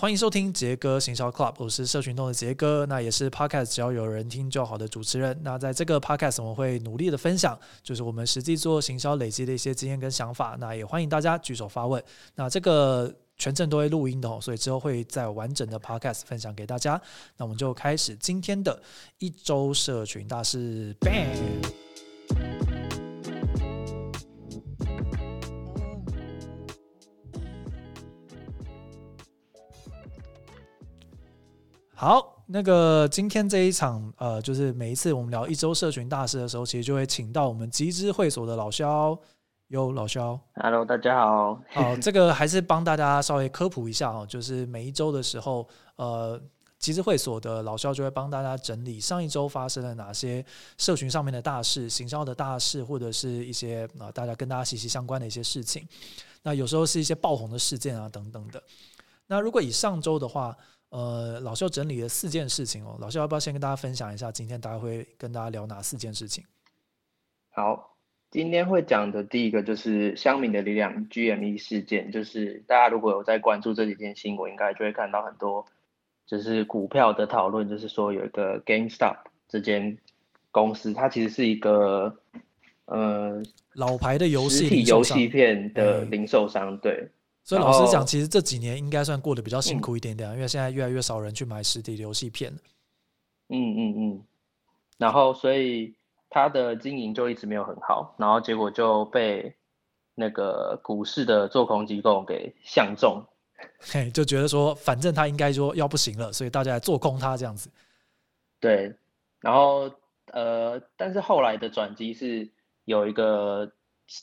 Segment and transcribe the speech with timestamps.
[0.00, 5.38] 欢迎收听杰哥行销 Club，我是社群中的杰哥，那也是 Podcast 只要有人听就好的主持人。
[5.42, 10.56] 那在这个 Podcast 我们会努力的分享，就是我们实际做行销累积的一些经验跟想法。
[10.58, 12.02] 那也欢迎大家举手发问。
[12.34, 16.98] 那这个全程都会录音的哦，所以之后会在完整的 Podcast 分享给大家。
[17.36, 18.82] 那我们就开始今天的
[19.18, 21.89] 一周社群大事，Bang！
[32.00, 39.14] 好，那个今天这一场，呃，就是每一次我们聊一周社群大事的时候，其实就会请到我们集资会所的老肖，
[39.68, 41.60] 有老肖，Hello，大家好。
[41.68, 46.40] 好， 这个还是帮大家稍微科普一下哦，就是每一周的时候，呃，
[46.78, 50.42] 集资会所的老肖就会帮大家整理上一周发生了哪些
[50.78, 55.86] 社群上面的大事、行销的大事，或者是一些啊大家跟大家息息相关的一些事情。
[56.44, 58.62] 那有时候是一些爆红的事件啊等等的。
[59.26, 60.56] 那如果以上周的话，
[60.90, 62.96] 呃，老肖整理了四件事情哦。
[63.00, 66.44] 老肖要不要先跟大家分享一下，今天大家会跟大家聊哪四件事情？
[67.50, 67.96] 好，
[68.30, 75.64] 今天会讲的第一个就是香民的力量 GME 事件，就是大家如果有在关注这几件新闻，应该就会看到很多
[76.26, 79.96] 就是股票的讨论，就是说有一个 GameStop 这间
[80.50, 82.16] 公司，它其实是一个
[82.86, 83.40] 呃
[83.74, 87.08] 老牌的游戏体游戏片的零售商，对。
[87.42, 92.52] 所以老实讲，其实这几年应该算过得比较辛苦一点点，因为现在越来越少人去买实体游戏片
[93.48, 94.24] 嗯嗯嗯。
[94.98, 95.94] 然后，所以
[96.28, 99.52] 他的经营就一直没有很好，然后结果就被
[100.14, 103.24] 那个股市的做空机构给相中，
[103.80, 107.68] 嘿，就觉得说，反正他应该说要不行了，所以大家来做空他这样子。
[108.60, 108.94] 对。
[109.40, 109.90] 然后，
[110.26, 112.48] 呃，但是后来的转机是
[112.84, 113.72] 有一个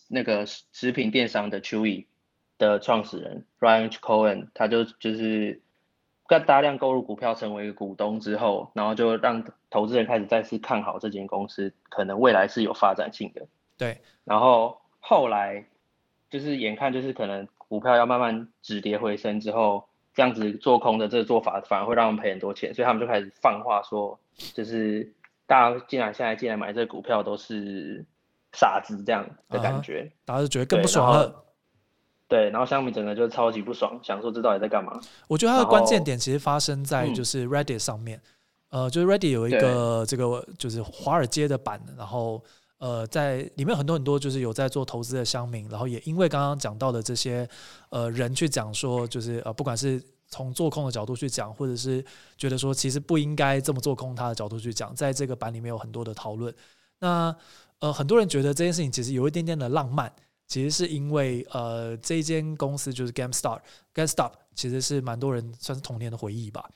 [0.08, 2.06] 那个食品电商的 Chewy。
[2.58, 5.61] 的创始人 Ryan Cohen，他就就是
[6.27, 13.47] 在大量购入股票成为股东之后，然后就让投资人开始再次看好这间公司，可能未来是有发展性的。
[13.78, 15.66] 对，然后后来
[16.29, 24.19] 就是眼看就是可能股票要慢慢止跌回升之后，这样子做空的这个做法反而会让他们赔很多钱，所以他们就开始放话说，
[24.53, 25.13] 就是
[25.46, 28.03] 大家进来现在进来买这个股票都是
[28.51, 31.46] 傻子这样的感觉，大家就觉得更不爽了。
[32.30, 35.00] 对，然后香米整个就超级不爽，想说这到底在干嘛？
[35.30, 38.22] 我觉得它的关键点其实发生在就是 Reddit 上面，
[38.70, 42.44] 呃，就是 Reddit 有一个这个就是华尔街的版，然后
[42.80, 47.48] 呃，在里面很多很多就是有在做投资的乡民，然后也因为刚刚讲到的这些
[47.92, 52.04] 呃人去讲说，就是呃不管是从做空的角度去讲，或者是
[52.38, 56.54] 觉得说其实不应该这么做空它的角度去讲，在这个版里面有很多的讨论。
[57.00, 57.34] 那
[57.80, 60.12] 呃很多人觉得这件事情其实有一点点的浪漫。
[60.47, 66.68] 其实是因为呃，这间公司就是 GameStop，GameStop 其实是蛮多人算是童年的回忆吧。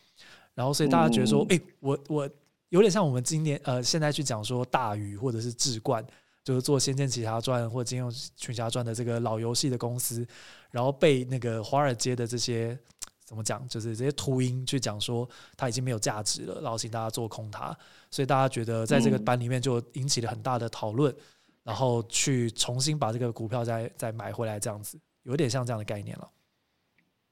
[0.54, 2.30] 然后所以大家觉得说，哎，我我
[2.70, 6.06] 有点像我们今年呃现在去讲说大宇或者是智冠，
[6.44, 10.28] 就是做《仙剑奇侠传》或《金庸群侠传》的这个老游戏的公司，
[10.70, 12.78] 然后被那个华尔街的这些
[13.24, 17.76] 怎么讲，就是这些秃鹰去讲说它已经没有价值了，然后请大家做空它。
[18.10, 21.16] 所以大家觉得在这个班里面就引起了很大的讨论。
[21.64, 26.28] 然后去重新把这个股票再再买回来，这样子有点像这样的概念了。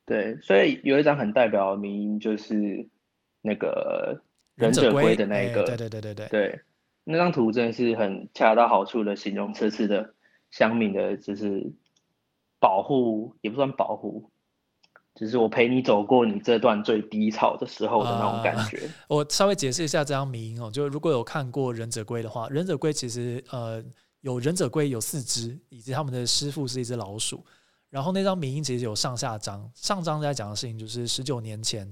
[0.06, 2.88] 对，所以有一张很代表的名就是
[3.42, 4.22] 那个
[4.56, 6.62] 忍者龟的那一个，对对对对对对，
[7.04, 10.14] 那张图真的是很恰到好处的形容这次的
[10.52, 11.72] 香敏的，就是
[12.60, 14.30] 保护也不算保护，
[15.16, 18.90] 就是我陪你走过你这段最低潮的时候的那种感觉。
[19.10, 23.84] 我稍微解释一下这张名哦，就如果有看过忍者龟的话，忍者龟其实呃。
[24.22, 27.46] 有忍者龟有四只，以及他们的师傅是一只老鼠。
[27.90, 31.92] 然后那张名其实有上下章，上章在讲的事情就是十九年前，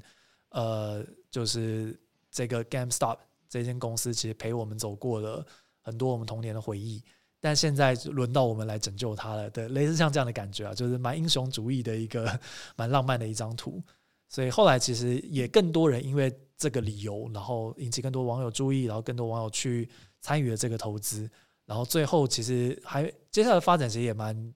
[0.50, 2.00] 呃，就是
[2.30, 3.18] 这个 GameStop
[3.50, 5.44] 这间公司其实陪我们走过了
[5.82, 7.04] 很多我们童年的回忆，
[7.40, 9.50] 但现在轮到我们来拯救它了。
[9.50, 12.40] 对，类似像这样的感觉啊，就是蛮英雄主义的一个
[12.76, 13.82] 蛮浪漫的一张图。
[14.30, 19.90] 所以后来其实也更多人因为这个理由，然后引起更多网友注意，然后更多网友去
[20.22, 21.28] 参与了这个投资。
[21.67, 24.53] 然后最后其实还接下来发展其实也蛮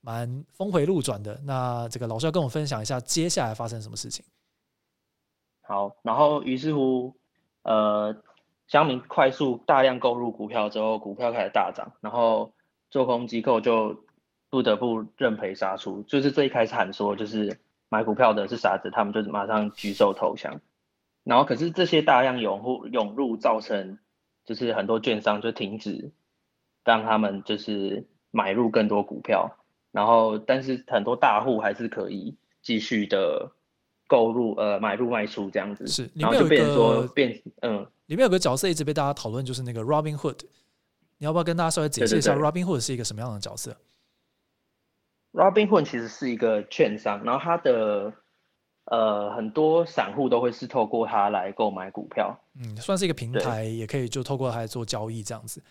[0.00, 1.40] 蛮峰回路转的。
[1.44, 4.24] 那这个老师要跟我分享一下接下来发生什么事情？
[5.62, 7.14] 好，然后于是乎，
[7.62, 8.16] 呃，
[8.66, 12.52] 江明快速大量购入股票之后，股票开始大涨，然后
[12.90, 14.04] 做空机构就
[14.50, 16.02] 不得不认赔杀出。
[16.02, 20.60] 就是最开始喊说就是买股票的是傻子，他们就马上举手投降。
[21.22, 23.98] 然后可是这些大量涌入涌入，造成
[24.44, 26.10] 就是很多券商就停止。
[26.84, 29.56] 让他们就是买入更多股票，
[29.92, 33.50] 然后但是很多大户还是可以继续的
[34.06, 40.40] 购入呃买入卖出这样子，是，然后就变成说变嗯，里面有个角色一直被大家讨论，就是那个 Robin Hood，
[41.18, 43.76] 你要不要跟大家稍微解释一下 Robin Hood 是一个什么样的角色
[45.32, 48.12] ？Robin Hood 其实是一个券商，然后他的
[48.84, 55.62] 呃很多散户都会是透过它来购买股票，嗯，算是一个平台，也可以就透过它来做交易这样子。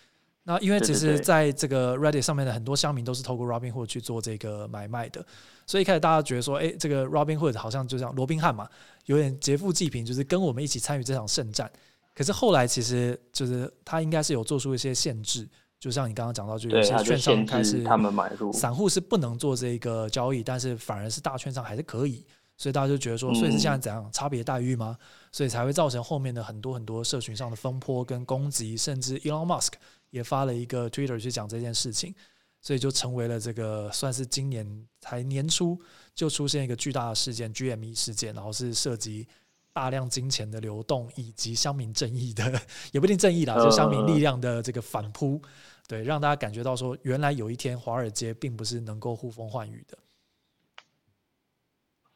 [0.48, 5.24] 那因为其实在这个 Reddit 上面的很多乡民都是透过 Robinhood 去做这个买卖的，
[5.66, 8.66] 所以一开始大家觉得说，哎，这个 Robinhood 好像就像罗宾汉嘛，
[9.08, 11.70] 有点劫富济贫，就是跟我们一起参与这场圣战。
[12.16, 15.46] 可是后来其实就是他应该是有做出一些限制，
[15.82, 24.98] 就像你刚刚讲到，就有些券商开始他们买入，散户是不能做这个交易，但是反而是大券商还是可以，所以大家就觉得说，所以是现在怎样差别待遇吗？
[25.34, 29.74] 所以才会造成后面的很多很多社群上的风波跟攻击，甚至 Elon Musk。
[30.09, 32.13] 也发了一个 Twitter 去讲这件事情，
[32.62, 35.80] 所以就成为了这个算是今年才年初
[36.15, 39.27] 就出现一个巨大的事件 GME 事件，然后是涉及
[39.74, 42.59] 大量金钱的流动以及乡民正义的，
[42.92, 45.42] 也不一定正义啦，就乡民力量的这个反扑，
[45.88, 49.98] 对，让大家感觉到说，原来有一天华尔街并不是能够呼风唤雨的。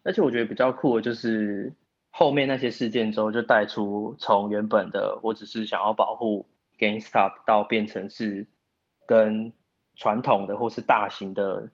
[0.04, 1.72] 而且我觉得比较酷的就是
[2.10, 6.48] 后面那些事件之后，就带出从原本的我只是想要保护。
[6.82, 8.48] GameStop 到变成是
[9.06, 9.54] 跟
[9.96, 11.70] 传统的或是大型的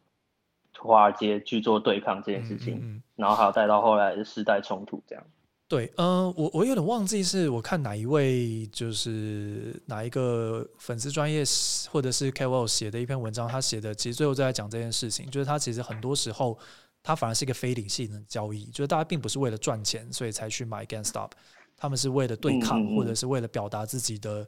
[0.78, 5.24] 华尔街去做对抗这件事情，然后还有带到后来的世代冲突这样。
[5.70, 11.44] 对，嗯，我我有点忘记是我看哪一位就是哪一个粉丝专业
[11.90, 16.58] 或者是 KOL 写的一篇文章，他写的其实最后就在讲这件事情，就是他其实很多时候
[17.02, 21.32] 他反而是一个非理性的交易，就是大家并不是为了赚钱所以才去买 GameStop，
[21.78, 24.46] 他们是为了对抗或者是为了表达自己的。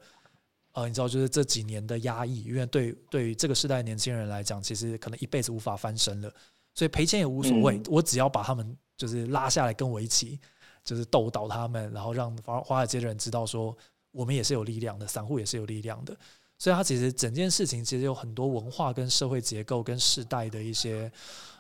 [0.74, 6.32] 呃，你知道，就是这几年的压抑，因为对对于这个时代年轻人来讲，其实可能一辈子无法翻身了，
[6.76, 10.40] 所以赔钱也无所谓，我只要把他们就是拉下来跟我一起，
[10.84, 13.76] 就是斗倒他们，然后让华华尔街的人知道说，
[14.12, 16.16] 我们也是有力量的，散户也是有力量的。
[16.60, 21.12] 所以，他其实整件事情其实有很多文化跟社会结构跟世代的一些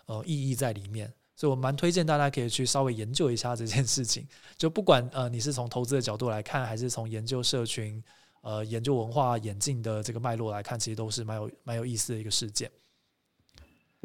[0.05, 4.27] 呃意义在里面，所以我蛮推荐大家可以去稍微研究一下这件事情。
[4.55, 8.03] 就不管呃你是从投资的角度来看，还是从研究社群。
[8.41, 12.71] 呃，研究文化演进的这个脉络来看，其实都是蛮有蛮有意思的一个事件。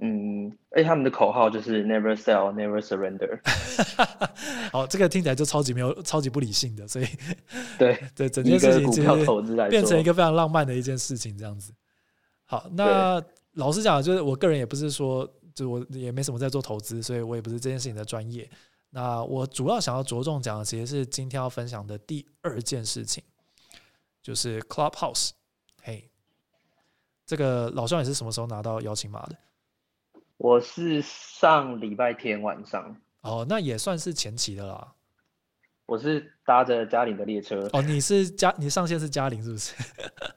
[0.03, 3.39] 嗯，而且他们的口号就是 “Never sell, Never surrender”。
[4.73, 7.07] 好，这个听起来就超级没有、超级不理性的，所以
[7.79, 9.09] 对 对，整件事情其实
[9.71, 11.73] 变成一个非常浪漫的一件事情，这样子。
[12.45, 13.23] 好，那
[13.53, 18.51] 老实讲，就是我个人也不是说，就我也没什么在做投资，所以我也不是这件事情的专业。
[18.91, 23.23] 那我主要想要着重讲的，其实是今天要分享的第二件事情。
[24.25, 25.33] 就是 Clubhouse，
[25.83, 26.09] 嘿，
[27.27, 29.37] 这个老肖也是什么时候拿到邀请码的？
[30.39, 32.97] 我是上礼拜天晚上。
[33.21, 34.95] 哦，那也算是前期的啦。
[35.85, 37.69] 我是搭着嘉玲的列车。
[37.75, 39.75] 哦，你是嘉，你上线是嘉玲是不是？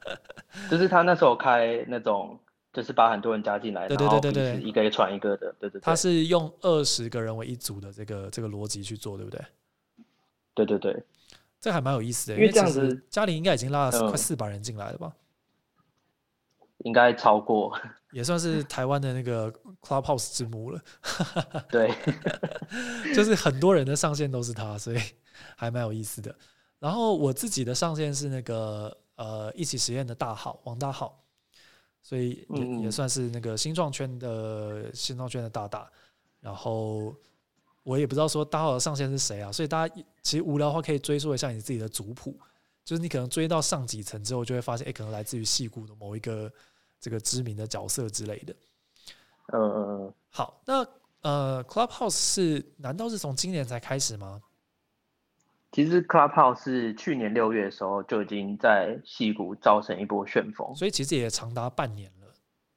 [0.69, 2.37] 就是他那时候开那种，
[2.73, 5.79] 就是把很多人加进来，对对对对对，一个传一个的，对对。
[5.79, 9.41] 他是用二十个人为一组的这个这个逻辑去做，对不对？
[10.53, 11.05] 对对对。
[11.59, 15.15] 这还蛮有意思的，因为这样子，嘉玲应该已经拉了快四百人进来了吧？
[16.85, 17.75] 应该超过，
[18.11, 19.51] 也算是台湾的那个
[19.81, 20.79] Clubhouse 之母了。
[21.67, 21.91] 对，
[23.15, 24.99] 就是很多人的上线都是他，所以
[25.55, 26.33] 还蛮有意思的。
[26.77, 31.19] 然后我自己的上线是那个呃一起实验的大号王大号，
[32.03, 35.89] 所以也也算是那个新创圈的新创圈的大大。
[36.39, 37.15] 然后。
[37.87, 42.37] 我也不知道说大号的上线是谁啊，所以大家其实无聊的话可以追溯一下你自己的族谱，
[42.83, 46.51] 就是你可能追到上几层之后，就会发现，哎，可能来自于戏骨的某一个
[46.99, 48.53] 这个知名的角色之类的。
[49.53, 50.13] 嗯嗯嗯。
[50.29, 50.85] 好，那
[51.21, 54.41] 呃，Clubhouse 是难道是从今年才开始吗？
[55.71, 62.33] 其实 Clubhouse 是去年六月的时候就已经在戏骨造成一波旋风，所以其实也长达半年了。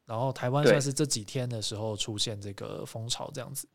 [0.06, 3.66] 然后台湾算是这几天的时候出现这个风潮这样子。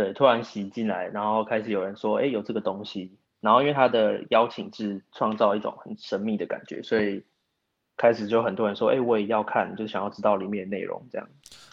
[0.00, 7.22] 对，突然袭进来，然后开始有人说：“哎，有这个东西。”然后因为他的邀请制创造一种很神秘的感觉，所以
[7.98, 11.28] 开始就很多人说：“哎，我也要看，就想要知道里面的内容。”这样，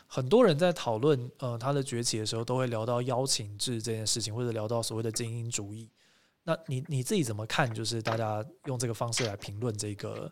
[0.07, 5.89] 很多人在讨论呃他的崛起的时候，都会聊到邀请制这件事情，或者聊到所谓的精英主义。
[6.43, 7.74] 那你你自己怎么看？
[7.74, 10.29] 就是大家用这个方式来评论这个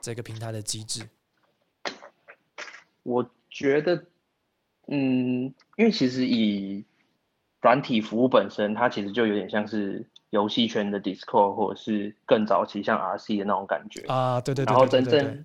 [0.00, 1.06] 这个平台的机制？
[3.02, 4.02] 我觉得，
[4.86, 6.82] 嗯，因为其实以
[7.66, 14.70] 软体服务本身，它其实就有点像是游戏圈的 Discord，或者是更早期像 RC 的那种感觉啊，对对对。
[14.70, 15.44] 然后真正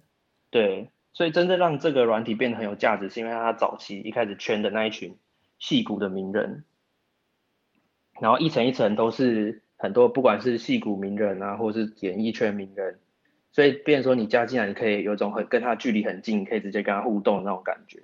[0.51, 5.17] 对，所以真正让这个软体变得很有价值，是因为它早期一开始圈的那一群
[5.57, 6.63] 戏骨的名人。
[8.19, 12.99] 然后一层一层都是很多，不管是戏骨名人啊，或者是演艺圈名人，
[13.51, 18.03] 所以变说你加进来，你可以有种很跟他距离很近，可以直接跟他互动那种感觉。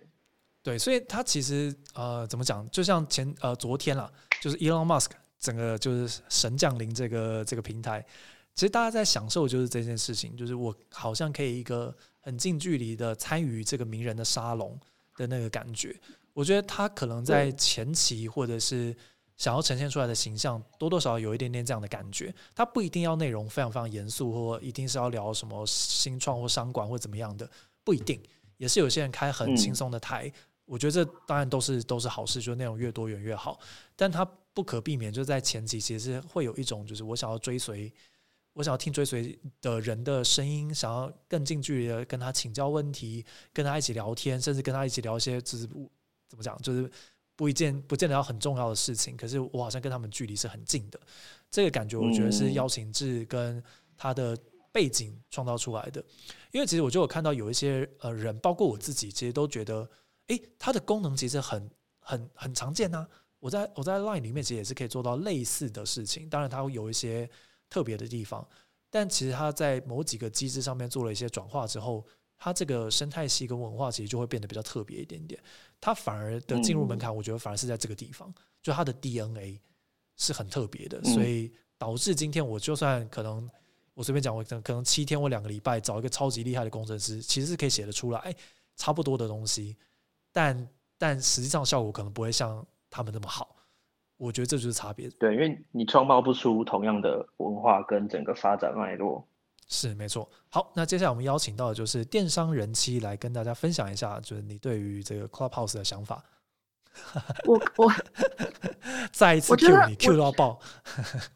[0.68, 2.70] 对，所以他其实呃，怎么讲？
[2.70, 8.06] 就像前呃昨天啦，就是 Elon Musk 整个就是神降临这个这个平台，
[8.54, 14.78] 其实大家在享受就是这件事情，就是我好像可以一个很近距离的参与这个名人的沙龙
[15.16, 15.98] 的那个感觉。
[16.34, 18.94] 我觉得他可能在前期或者是
[19.38, 22.36] 想要呈现出来的形象，多多少少有一点点这样的感觉。
[22.54, 27.50] 他不一定要内容非常非常严肃，或一定是要聊什么新创或商管或怎么样的，
[27.86, 28.22] 不一定。
[28.58, 30.30] 也是有些人开很轻松的台。
[30.68, 33.58] 我觉得这当然都是都是好事，就是内容越多元越好。
[33.96, 37.90] 但它不可避免，就是在前期其实会有一种，就是我想要追随，
[38.52, 45.66] 我想要听追随的人的声音，想要更近距离的跟他请教问题，跟他一起聊天，甚至跟他一起聊一些就是
[46.28, 46.92] 怎么讲，就是
[47.38, 49.16] 不一件不见得要很重要的事情。
[49.16, 51.00] 可是我好像跟他们距离是很近的，
[51.50, 53.64] 这个感觉我觉得是邀请制跟
[53.96, 54.38] 他的
[54.74, 56.04] 背景创造出来的。
[56.52, 59.90] 因为其实我就有看到有一些呃人，包括我自己，其实都觉得。
[60.28, 61.70] 诶，它的功能其实很
[62.00, 63.08] 很很常见呐。
[63.40, 67.30] 我在我在 Line 里面其实也是可以做到类似的事情，当然它会有一些
[67.70, 68.46] 特别的地方，
[68.90, 72.04] 但其实它在某几个机制上面做了一些转化之后，
[72.38, 75.40] 它这个生态系跟文化其实就会变得比较特别一点点。
[75.80, 79.62] 它反而的进入门槛，我觉得反而是在这个地方，就它的 DNA
[80.18, 83.48] 是很特别的，所以导致今天我就算可能
[83.94, 88.36] 我随便讲，我可能可能七天或两个礼拜找一个超级厉害的工程师，其实是可以写得出来
[88.76, 89.78] 差不多的东西。
[90.38, 93.56] 但但实际上效果可能不会像他们那么好，
[94.18, 95.10] 我觉得这就是差别。
[95.20, 99.28] 对，因为你创造不出同样的文化跟整个发展脉络。
[99.68, 100.30] 是没错。
[100.50, 106.24] 好，那接下来我们邀请到的就是电商人妻来跟大家分享一下，就是你对于这个 Clubhouse 的想法。
[107.46, 107.92] 我我
[109.12, 110.60] 再一次 Q 你 Q 到爆。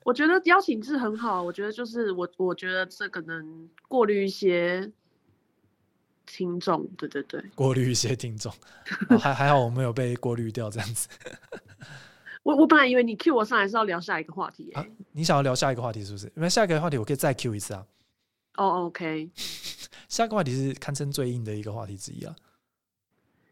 [0.06, 4.92] 我觉得邀请制很好，我觉得就是我我觉得这可能过滤一些。
[6.38, 8.52] 听众，对对对，过滤一些听众，
[9.20, 11.08] 还还好我没有被过滤掉这样子。
[12.44, 16.26] 我我本来以为你 Q 我上来是要聊下一个话题，啊，你想要聊下一个话题是不是？
[16.36, 17.86] 因为下一个话题我可以再 Q 一次啊。
[18.58, 19.30] 哦，OK，
[20.10, 22.36] 下一个话题是堪称最硬的一个话题之一啊。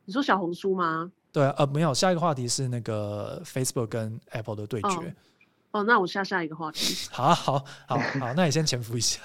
[0.06, 1.12] 你说小红书吗？
[1.32, 5.16] 对啊，呃，没有，下一个话题是那个 Facebook 跟 Apple 的对决。
[5.72, 6.96] 哦，那我下下一个话题。
[7.14, 9.22] 好，好，好，好，那你先潜伏一下。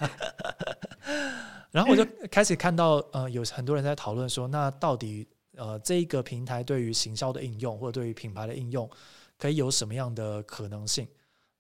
[1.75, 5.27] 然后我就开始看到，呃，有很多人在讨论说，那到底，
[5.57, 8.89] 呃，这一个平台对于行销的应用，或者对于品牌的应用，
[9.37, 11.05] 可以有什么样的可能性？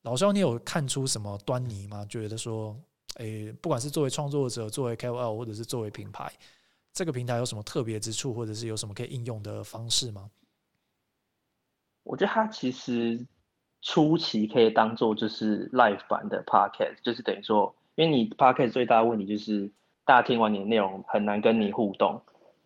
[0.03, 2.07] 老肖，你有看出什么端倪吗？
[2.09, 2.81] 觉得说，
[3.17, 6.33] 诶，不管是作为创作者，作为 KOL，或者是作为品牌，
[6.93, 10.31] 这个平台有什么特别之处，或者是有什么可以应用的方式吗？
[12.05, 13.27] 我觉得它其实
[13.83, 19.73] 初期可以当做就是 live 版的 podcast，就是等于说，因为你 podcast 最大的问题就是。
[20.07, 22.23] 大家听完你的内容很难跟你互动，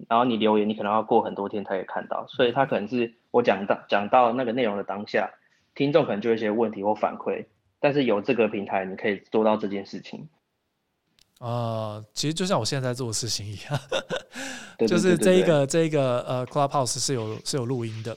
[0.09, 5.31] 然后你留言你可能要过很多天才可以看到，所以他可能是我讲到讲到那个内容的当下，
[5.75, 7.47] 听众可能就有一些问题或反馈，
[7.79, 10.29] 但是有这个平台你可以做到这件事情。
[11.39, 13.81] 啊，其实就像我现在在做的事情一样，
[14.89, 18.17] 就是这一个这一个呃 Clubhouse 是有是有录音的，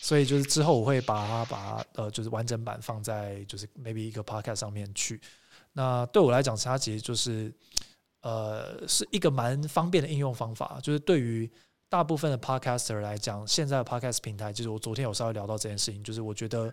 [0.00, 5.20] 所以就是之后我会把它把呃就是完整版放在就是 maybe 一个 podcast 上面去。
[5.72, 7.52] 那对我来讲，它其实就是。
[8.22, 11.50] 呃，是一个蛮方便的应用方法，就是对于
[11.88, 16.72] 大部分的 podcaster 来讲，现在的 podcast 平台，就是我昨天有稍微聊到这件事情，就是我觉得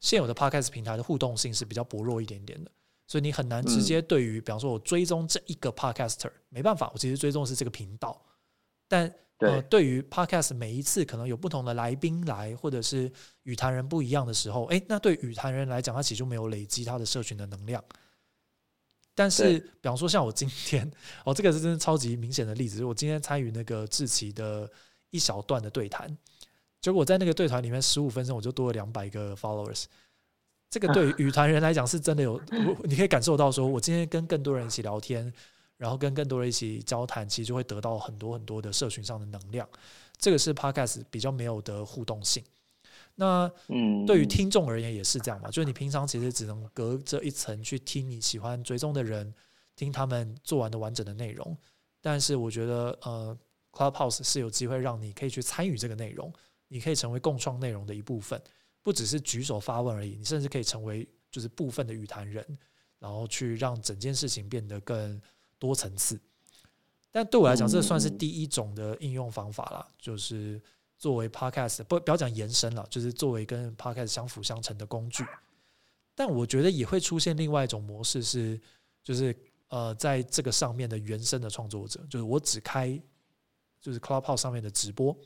[0.00, 2.70] 现有的 podcast 平台的互动性是比较薄弱一点点的，
[3.06, 8.20] 所以你很难直接对于，比方说我追踪这一个 podcaster，没办法，我其实追踪的是这个频道，
[8.88, 13.10] 但呃，对于 podcast 每一次可能有不同的来宾来，或者是
[13.44, 17.82] 语谈人不一样的时候，哎，那对语谈人来讲，他其实没有累积他的社群的能量。
[19.20, 20.90] 但是，比方说像我今天，
[21.26, 22.82] 哦，这个是真的超级明显的例子。
[22.82, 24.66] 我今天参与那个志奇的
[25.10, 26.08] 一小段的对谈，
[26.80, 29.84] 结果我在那个对谈里面十五分钟，我就多了两百个 followers。
[30.70, 32.40] 这个对于语团人来讲是真的有，
[32.84, 35.30] 你可以感受到，说我今天跟更多人一起聊天，
[35.76, 39.68] 然后跟更多人一起交谈，其实就会得到很多很多的社群上的能量。
[40.16, 42.42] 这个是 podcast 比较没有的互动性。
[43.20, 49.34] 那嗯，对于听众而言也是这样嘛，就是你平常其实只能隔着一层去听你喜欢追踪的人，
[49.76, 51.54] 听他们做完的完整的内容。
[52.00, 53.38] 但是我觉得，呃
[53.72, 56.32] ，Clubhouse 是有机会让你可以去参与这个内容，
[56.68, 58.40] 你可以成为共创内容的一部分，
[58.82, 62.42] 不只是举手发问而已，你甚至可以成为就是部分的语坛人，
[62.98, 65.20] 然后去让整件事情变得更
[65.58, 66.18] 多层次。
[67.10, 70.58] 但对我来讲，这算是第一种的应用方法啦，就是。
[71.00, 75.24] 作为 podcast 不不要讲延伸了，就是作为跟 podcast 相辅相成的工具。
[76.14, 78.60] 但我觉得也会出现另外一种模式是，
[79.02, 79.34] 就是
[79.68, 83.00] 呃，在这个上面的原生的创作者，就是我只开
[83.80, 85.16] 就是 Clubhouse 上面的直播，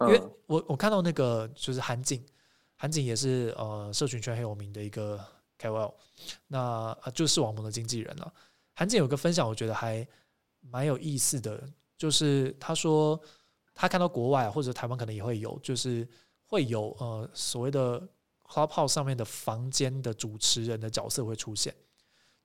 [0.00, 2.24] 因为我我看到那个就是韩景，
[2.76, 5.22] 韩景也是呃社群圈很有名的一个
[5.58, 5.92] KOL，
[6.46, 8.32] 那就是视网膜的经纪人了。
[8.72, 10.06] 韩景有个分享，我觉得还
[10.60, 11.62] 蛮有意思的，
[11.98, 13.20] 就是他说
[13.80, 16.06] 他看到国外或者台湾可能也会有，就是
[16.44, 18.06] 会有呃所谓的。
[18.52, 21.72] Clubhouse 上面的房间的主持人的角色会出现，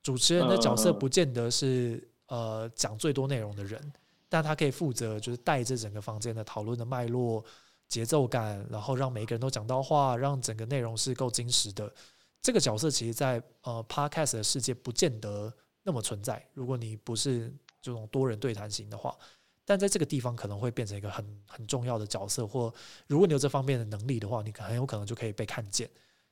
[0.04, 3.82] 主持人的角色不见得是呃讲最多内容的人，
[4.30, 7.44] 但他可以负责就是带着整个房间的讨论的脉络、
[7.88, 11.92] 节奏感，然后让每个人都讲到话，让整个内容是够真实的。
[12.40, 15.52] 这个角色其实，在呃 Podcast 的世界不见得
[15.82, 16.48] 那么存在。
[16.54, 17.52] 如果你不是
[17.82, 19.18] 这种多人对谈型的话。
[19.68, 22.72] 但在这个地方可能会变成一个很很重要的角色，或
[23.08, 25.90] 如果你有这方面的能力的话，你很有可能就可以被看见。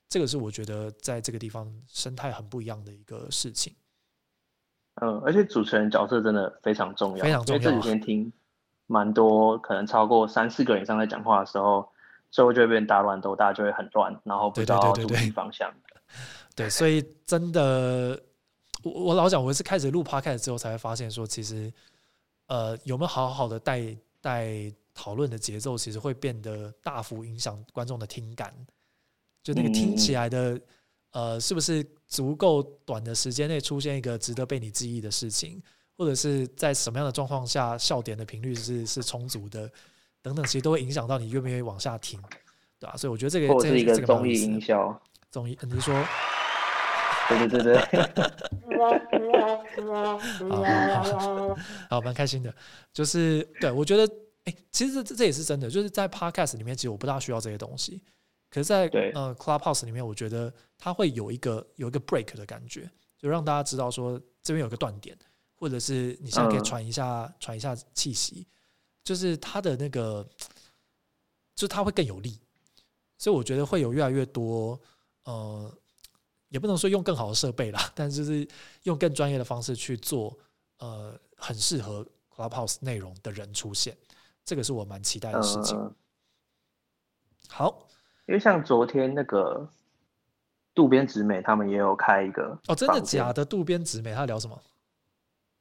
[0.08, 3.74] 这个是我觉得在这个地方生态很不一样的一个事情。
[5.02, 7.60] 嗯，而且主持人角色真的非常重要，非常重要。
[7.60, 8.32] 因为这几天听
[8.86, 11.88] 蛮多，可能超过三四个人以上在讲话的时候，
[12.30, 15.68] 最后就会变大乱斗，大家就会很乱，然后不知道主题方向。
[16.54, 18.16] 对，所以真的，
[18.84, 21.72] 我我老讲，我是开始录 podcast 之后才会发现说，其实。
[22.46, 28.54] 呃，有没有好好的带带讨论的节奏，其实会变得大幅影响观众的听感。
[29.42, 30.60] 就那个听起来的，
[31.10, 35.62] 呃，是不是足够短的时间内出现一个值得被你记忆的事情，
[35.96, 39.70] 或者是在什么样的状况下笑点的频率是是充足的，
[40.22, 42.20] 等等，其实都会影响到你愿不愿意往下听，
[42.78, 42.96] 对吧？
[42.96, 45.94] 所以我觉得这个这是一个综艺营销，综艺，你说。
[47.28, 47.74] 对对对对，
[50.50, 51.56] 好，
[51.88, 52.54] 好，蛮开心的。
[52.92, 54.06] 就是对我觉得，
[54.44, 55.70] 哎，其实这这也是真的。
[55.70, 58.02] 就是在 Podcast 里面，其实我不大需要这些东西。
[58.50, 65.16] 可是，在呃 Clubhouse 里面，我觉得它会有一个有一个 break 的感觉，就让大家知道说这边有个断点，
[65.54, 68.46] 或者是你现在可以喘一下喘一下气息，
[69.02, 70.28] 就是它的那个，
[71.56, 72.38] 就它会更有力。
[73.16, 74.78] 所以我觉得会有越来越多
[75.24, 75.74] 呃。
[76.54, 78.46] 也不能说用更好的设备啦，但就是
[78.84, 80.32] 用更专业的方式去做，
[80.78, 83.96] 呃，很适合 Clubhouse 内容的人出现，
[84.44, 85.76] 这个是我蛮期待的事情。
[87.48, 87.88] 好，
[88.26, 89.68] 因为像昨天那个
[90.76, 93.44] 渡边直美他们也有开一个哦，真的假的？
[93.44, 94.56] 渡边直美他聊什么？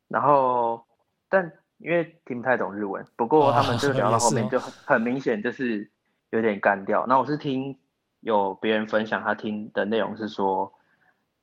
[0.10, 0.86] 然后，
[1.28, 5.90] 但因为听不太懂日文，不过他们就聊到后面就很很明显就是
[6.30, 7.04] 有点干掉。
[7.08, 7.76] 那我是听
[8.20, 10.72] 有别人分享，他听的内容是说。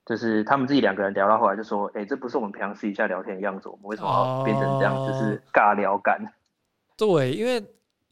[0.06, 4.94] 就是他们自己两个人聊到后来就说：“哎，这不是我们平常私底下聊天的样子，我们为什么要变成这样？
[5.06, 6.20] 就是尬聊感。
[6.96, 7.62] ”对，因为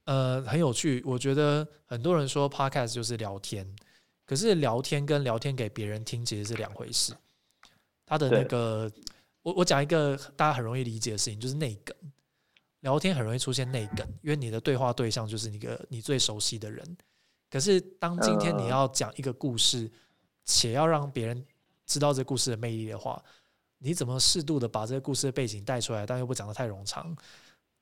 [0.04, 3.66] 呃很有趣，我觉得很多人说 podcast 就是聊天，
[4.24, 7.12] 可是聊天跟聊天给别人听其实是两回事。
[8.06, 8.90] 他的那个，
[9.42, 11.94] 我我讲一个大家很容易理解的事情，就是内梗。
[12.80, 16.96] 聊天很容易出现内梗，因为你的对话对象就是你个你最熟悉的人。
[17.50, 19.90] 可是当今天你要讲一个故事，
[20.44, 21.44] 且要让别人
[21.88, 23.20] 知道这故事的魅力的话，
[23.78, 27.16] 你怎么适度的把这个故事的背景带出来，但又不讲的太冗长，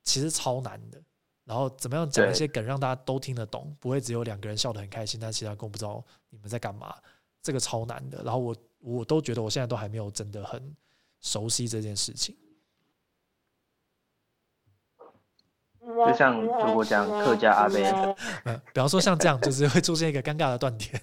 [0.04, 1.02] 其实超难的。
[1.44, 6.96] 然后怎么样讲一些梗让大家都听得懂，不会只有两个人笑得很开心，但其他人不知道你们在干嘛，
[7.42, 8.22] 这个超难的。
[8.22, 10.74] 然后我我都觉得我现在都还没有真的很
[11.20, 12.36] 熟悉这件事情。
[15.80, 17.84] 就像如果讲客家阿贝，
[18.74, 21.02] 比方说像这样，就是会出现一个尴尬的断点。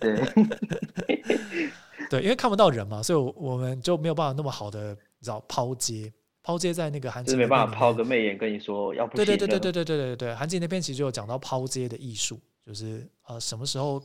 [0.00, 0.22] 对。
[2.12, 14.02] 对，因为看不到人嘛，所以我们就没有办法那么好的，你知道抛接，抛接在那个韩景，没办法抛个媚眼跟你说要不对对对对对对对对对，韩景那边其实就有讲到抛接的艺术，就是呃什么时候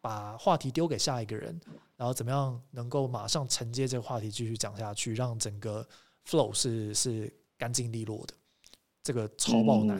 [0.00, 1.60] 把话题丢给下一个人，
[1.96, 5.86] 然后怎么样能够马上承接这个话题继续讲下去，让整个
[6.26, 8.32] flow 是是干净利落的，
[9.02, 9.96] 这个超爆难。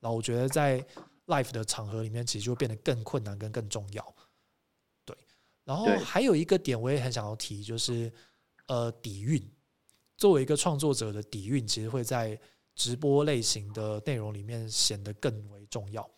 [0.00, 0.84] 然后我觉得在
[1.28, 4.04] life 的场合里面，其实就变得更困难跟更重要。
[5.64, 8.12] 然后还有一个点，我也很想要提，就是
[8.66, 9.42] 呃底蕴。
[10.16, 12.38] 作为一个创作者的底蕴，其实会在
[12.74, 16.08] 直播类型的内容里面显得更为重要。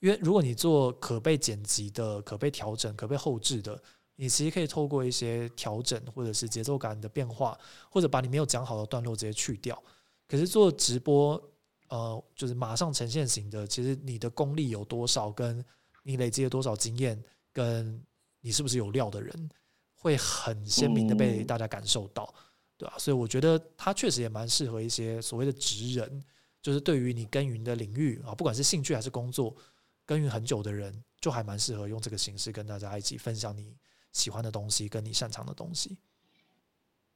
[0.00, 3.80] 因为如果你做可被剪辑的、可被调整、可被后置的，
[4.16, 9.80] 你其实可以透过一些调整，或者是节奏感的变化，或者把你没有讲好的段落直接去掉。
[10.26, 11.40] 可是做直播，
[11.88, 15.64] 呃，就是马上呈现型的，其实你的功力有多少，跟
[16.02, 18.02] 你累积了多少经验，跟
[18.42, 19.50] 你是不是有料的人，
[19.94, 22.34] 会很鲜明的被大家感受到，
[22.76, 22.94] 对吧？
[22.98, 26.22] 所以我觉得他确实也蛮适合一些所谓的职人，
[26.60, 29.56] 就是对于你耕耘的领域啊，不管是兴趣还是工作，
[30.04, 33.76] 耕耘很久的人，就还蛮适合用这个形式跟大家一起分享你
[34.12, 35.96] 喜欢的东西跟你擅长的东西。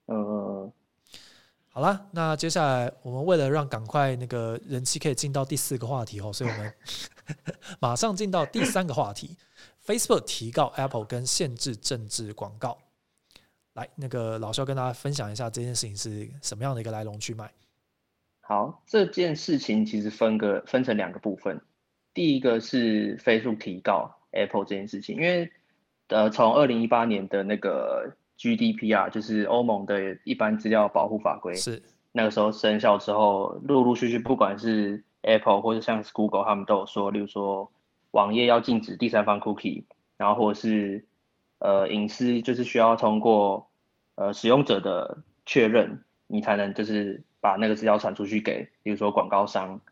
[0.06, 0.72] 嗯，
[1.68, 6.74] 好了，那接下来我们为了让赶快那个人气可以进到第四个话题哦，所以我们
[7.80, 9.36] 马上进到第三个话题
[9.86, 12.76] ：Facebook 提告 Apple 跟限制政治广告。
[13.74, 17.50] 来，那个老肖跟大家分享一下这件事情是什么样的一个来龙去脉。
[18.40, 21.60] 好，这件事情其实分个分成两个部分。
[22.14, 25.52] 第一个是 Facebook 提告 Apple 这件事情，因为
[26.08, 37.70] 呃，从二零一八年的那个 GDPR，就是欧盟的一般资料保护法规，是那个时候生效之后，陆陆续续，不管是 Apple 或者像是 Google，他们都有说，例如说
[38.16, 39.84] 网页要禁止第三方 Cookie，
[40.16, 41.04] 然后或者是
[41.58, 43.68] 呃隐私就是需要通过
[44.14, 49.82] 呃使用者的确认，你才能就是把那个资料传出去给，比如说广告商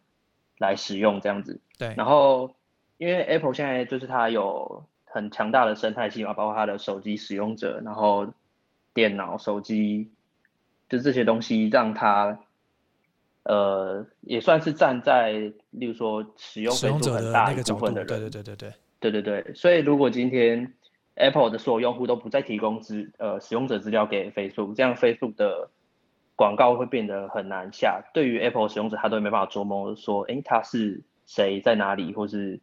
[0.57, 1.61] 来使用这样子。
[1.79, 2.57] 对，然后
[2.97, 8.33] 因为 Apple 现在就是它有很强大的生态系嘛，包括它的手机使用者，然后
[8.95, 10.11] 电脑、手机，
[10.89, 12.41] 就这些东西让它
[13.45, 15.33] 呃也算是站在，
[15.71, 20.73] 例如说使用使用者的很大一那个角度，部分的人，对对对对对，对对对，所以如果今天
[21.15, 25.71] Apple 的所有用户都不再提供资呃使用者资料给 Facebook，这样 Facebook 的
[26.35, 28.03] 广告会变得很难下。
[28.13, 32.59] 对于 Apple 使用者，他都没办法琢磨说，诶，他是谁在哪里，或是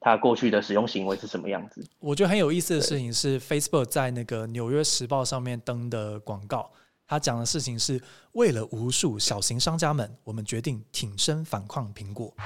[0.00, 1.84] 他过去的使用行为是什么样子。
[1.98, 6.70] 我觉得很有意思的事情是，Facebook 在那个《纽约时报》上面登的广告，
[7.10, 8.00] 他讲的事情是
[8.34, 12.32] 为了无数小型商家们，我们决定挺身反抗苹果。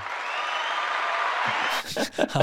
[2.31, 2.41] 好，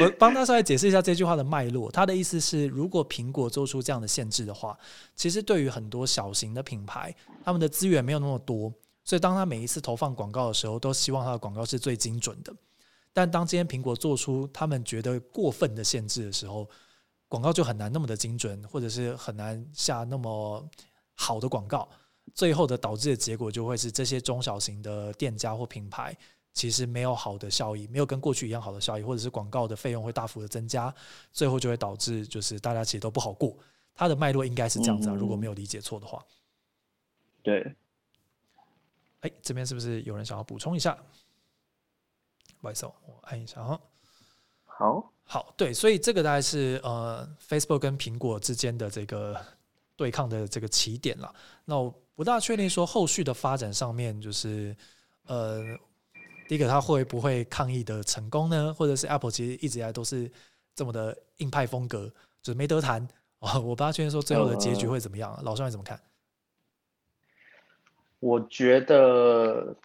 [0.00, 1.90] 我帮他稍微解释一下这句话的脉络。
[1.90, 4.74] 他的意思是，如果苹果做出这样的限制的话，
[5.14, 8.72] 其实对于很多小型的品牌，他们的资源没有那么多，
[9.04, 12.50] 所以当他每一次投放广告的时候，都希望他的广告是最精准的。
[13.12, 16.66] 但当今天苹果做出他们觉得过分的限制的时候，
[17.28, 20.66] 广告就很难那么的精准，或者是很难下那么
[21.14, 21.88] 好的广告。
[22.34, 26.16] 最后的导致的结果就会是这些中小型的店家或品牌
[26.54, 30.94] 其实没有好的效益，没有跟过去一样好的效益，或者是广告的费用会大幅的增加，
[31.32, 33.56] 最后就会导致就是大家其实都不好过。
[33.94, 36.24] 它的脉络应该是这样子啊，嗯如果没有理解错的话。
[37.42, 37.74] 对，
[39.20, 40.96] 哎，这边是不是有人想要补充一下？
[42.60, 43.80] 不好意思哦，我按一下哈。
[44.64, 49.38] 好，好，对，所以这个大概是呃，Facebook 跟苹果之间的这个
[50.02, 51.32] 对抗的这个起点了。
[51.64, 54.76] 那我不大确定说后续的发展上面，就是
[55.26, 55.62] 呃，
[56.48, 58.74] 第一个它会不会抗议的成功呢？
[58.74, 60.28] 或者是 Apple 其实一直以来都是
[60.74, 62.12] 这么的硬派风格，
[62.42, 63.06] 就是没得谈
[63.38, 63.54] 啊。
[63.62, 65.38] 我不大确定说最后的结局会怎么样。
[65.44, 66.00] 老双你怎么看？
[68.18, 69.76] 我觉得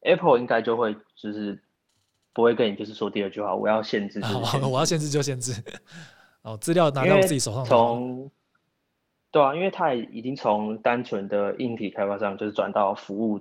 [0.00, 1.62] Apple 应该就会就是
[2.32, 4.18] 不会跟你就是说第二句话，我要限制，
[4.64, 5.52] 我要限制就限制。
[6.40, 7.64] 哦，资料拿到自己手上。
[7.64, 8.30] 从
[9.30, 13.40] 对啊，因为它已经从单纯的硬体开发商，就是转到服务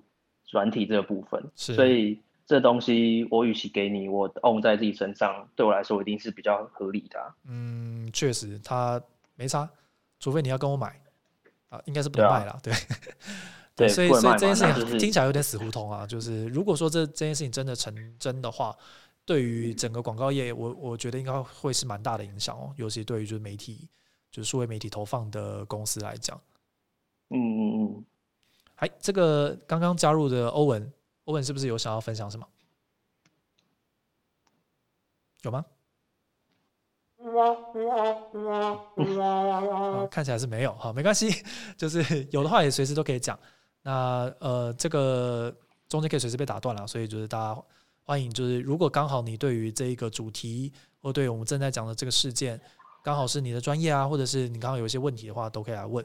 [0.52, 9.02] 软体这个部分，是所以这东西我与其给你，我 own 在自己身上，对我来说一定是比较合理的啊、嗯，确实他
[9.36, 9.70] 没差，
[10.20, 11.00] 除非你要跟我买
[11.70, 12.74] 啊，应该是不卖了，对。
[13.78, 16.08] 对所以所以这件事情就是听起来有点死胡同啊。
[16.08, 18.74] 就是如果说这这件事情真的成真的话，
[19.26, 23.86] 对于整个广告业，我我觉得应该会是蛮大的影响哦，尤其对于就是媒体，
[24.36, 26.38] 就是数位媒体投放的公司来讲。
[27.30, 28.06] 嗯嗯嗯，
[28.76, 30.94] 哎，这个刚刚加入的欧文，
[31.24, 32.46] 欧文是不是有想要分享什么？
[35.44, 35.66] 有吗？
[39.32, 41.32] 啊，看起来是没有，哈，没关系，
[41.78, 43.40] 就是有的话也随时都可以讲。
[43.84, 45.56] 那呃，这个
[45.88, 47.64] 中间可以随时被打断了，所以就是大家
[48.04, 52.60] 欢迎，就是如果刚好你对于这一个主题，或对于我们正在讲的这个事件，
[53.06, 56.04] 刚好是你的专业啊，或者是你刚好有一些问题的话，都可以来问。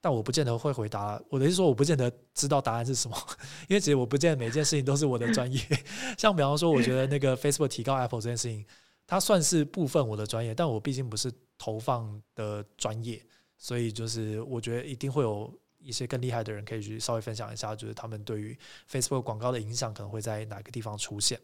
[0.00, 3.16] 但我不见得会回答，我的意思说，我不见得知道答案是什么，
[3.66, 5.60] 因为其实我不见得每件事情都是我的专业。
[6.16, 8.64] 像比方说，我觉得那个 Facebook 提高 Apple 这件事情，
[9.08, 13.20] 它算是部分我的专业，但我毕竟不是投放的专业，
[13.58, 18.56] 所以就是我觉得一定会有一些更厉害的人可以去稍微分享一下，就是他们对于
[18.88, 21.40] Facebook 广告的影响可能会在哪个地方出现。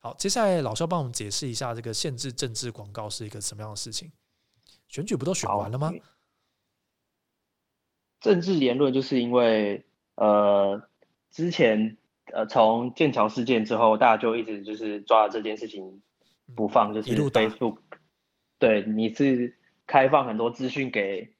[0.00, 4.12] 好，接下来老肖帮我们解释一下这个限制政治广告是一个什么样的事情。
[4.86, 5.92] 选举不都选完了吗？
[8.20, 9.84] 政治言论就是因为
[10.14, 10.88] 呃
[11.30, 11.96] 之前
[12.32, 16.02] 呃从剑桥事件之后，大家就一直就是抓这件事情
[16.56, 17.78] 不放，就是 Facebook
[18.58, 21.34] 对你是开放很多资讯给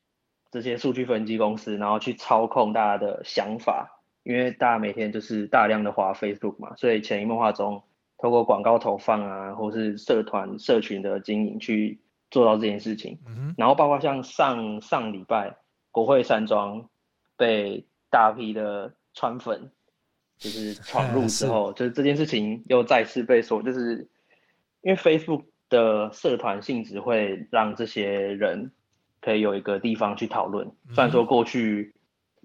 [0.51, 7.83] 这些数据分析公司，然后去操控大家的想法，因为大家每天就是大量的滑 Facebook 嘛，所以潜移默化中
[8.19, 12.01] 透过广告投放啊，或是社团社群的经营去
[12.31, 13.19] 做到这件事情。
[13.27, 15.57] 嗯然后包括像上上礼拜
[15.91, 16.89] 国会山庄
[17.37, 19.71] 被大批的川粉
[20.37, 24.09] 就是 闯入之后，就是这件事情又再次被说，就是
[24.83, 28.71] 因为 Facebook 的社团性质会让这些人
[29.21, 30.71] 可以有一个地方去讨论。
[30.95, 31.95] 虽然说过去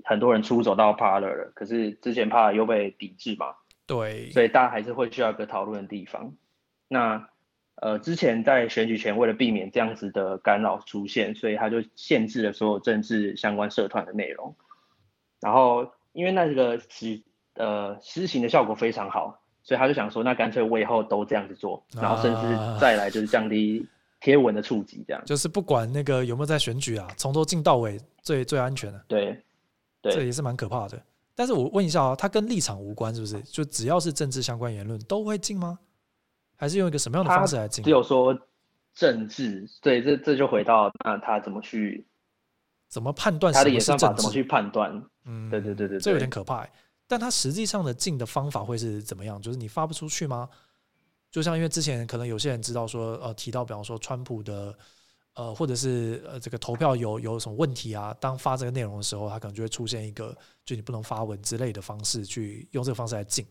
[0.04, 3.54] 很多人出走到 Parler 了，可是之前 Parler 又被抵制嘛，
[3.86, 6.34] 对，所以大家还是会需要一个讨论的地方。
[6.88, 7.28] 那
[7.76, 14.56] 呃，之前在选举前，为了避免这样子的干扰出现，所以他就限制了所有政治相关社团的内容。
[15.41, 17.22] 然后因为那个实
[17.56, 23.86] 呃施行的效果非常好，所以他就想说，那干脆我以后都这样子做，然后甚至再来就是降低
[24.22, 25.22] 贴文的触及，这样。
[25.26, 29.04] 就是不管那个有没有在选举啊，从头进到尾最最安全的。
[29.08, 29.38] 对，
[30.02, 31.02] 对，这也是蛮可怕的。
[31.36, 33.41] 但是我问一下啊，它跟立场无关是不是？
[33.41, 35.80] 就只要是政治相关言论都会进吗？
[36.56, 37.84] 还是用一个什么样的方式来进？
[37.84, 38.38] 只有说
[38.93, 42.06] 政治，对，这这就回到那他怎么去
[42.88, 43.69] 怎么判断他的？
[43.69, 44.91] 演算法怎么去判断？
[45.26, 46.72] 嗯，对对对对这有对点可怕欸。
[47.08, 49.41] 但他实际上的进的方法会是怎么样？
[49.41, 50.48] 就是你发不出去吗？
[51.32, 54.74] 就像因为之前可能有些人知道说，呃，提到比方说川普的，
[55.36, 63.46] 呃，或者是呃这个投票有有什么问题啊，当发这个内容的时候，它可能就会出现一个就你不能发文之类的方式去用这个方式来进。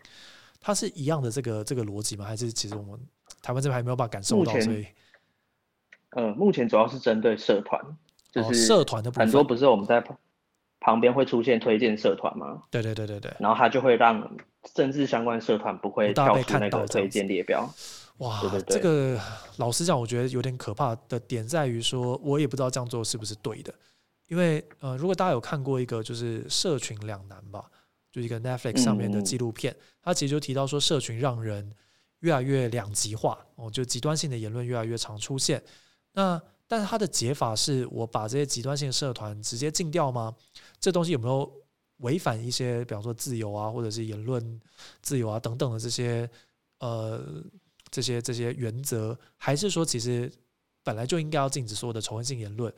[0.61, 2.25] 它是一样的这个这个逻辑吗？
[2.25, 3.01] 还是其实我们
[3.43, 4.87] 台湾这边还没有办法感受到，所以
[6.11, 7.81] 呃，目前主要是针对社团，
[8.31, 10.17] 就哦是社团的部分很多不是我们在旁
[10.79, 12.63] 旁边会出现推荐社团吗？
[12.71, 14.37] 对对对对对，然后它就会让
[14.75, 17.69] 政治相关社团不会跳出那个推荐列表。
[18.23, 19.21] 哇，对对对这个
[19.57, 23.75] 老实讲，我觉得有点可怕的点在于说，我也不知道这样做是不是对的，
[24.29, 27.69] 因为呃，如果大家有看过一个就是社群两难吧，
[28.13, 31.69] 就一个 Netflix 上面的纪录片，它其实就提到说，社群让人
[32.21, 35.61] 越来越两极化，哦，就极端性的言论越来越常出现。
[36.13, 40.33] 那但是它的解法是我把这些极端性的社团直接禁掉吗？
[40.79, 41.53] 这东西有没有
[41.99, 44.61] 违反一些，比方说自由啊，或者是言论
[45.01, 46.31] 自由啊等等的这些
[46.79, 47.21] 呃
[47.93, 50.29] 这些这些原则，还是说其实
[50.83, 52.75] 本来就应该要禁止所有的仇恨性言论？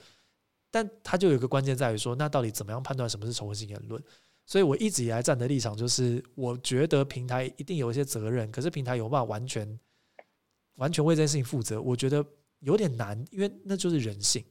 [0.70, 4.02] 但它就有一个关键在于说，那到底怎么样判断什么是仇恨性言论？
[4.44, 9.80] 所以我一直以来站的立场就是，我觉得平台一定有一些责任，可是平台有办法完全
[10.74, 12.22] 完全为这件事情负责，我觉得
[12.58, 14.44] 有点难，因为那就是人性。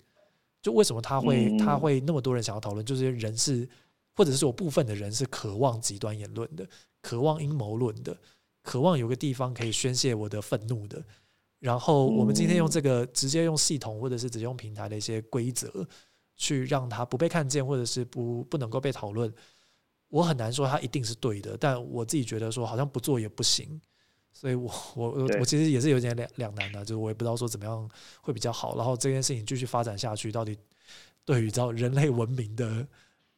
[0.61, 3.67] 就为什么他会嗯他会那么多人想要讨论，就是人是
[4.15, 6.65] 或者是有部分的人是渴望极端言论的，
[7.01, 8.17] 渴望阴谋论的，
[8.63, 11.03] 渴望有个地方可以宣泄我的愤怒的。
[11.59, 15.87] 然后我们今天用这个直接用系统或者是直接用平台的一些规则，
[16.35, 19.33] 去让它不被看见，或者是不不能够被讨论。
[20.09, 23.79] 我很难说它一定是对的，但我自己觉得说好像不做也不行，
[24.33, 27.89] 所以我 我我我其实也是有点两两难的，就是我也不知道说怎么样
[28.21, 28.75] 会比较好。
[28.75, 30.57] 然后这件事情继续发展下去，到底
[31.23, 32.85] 对于知道人类文明的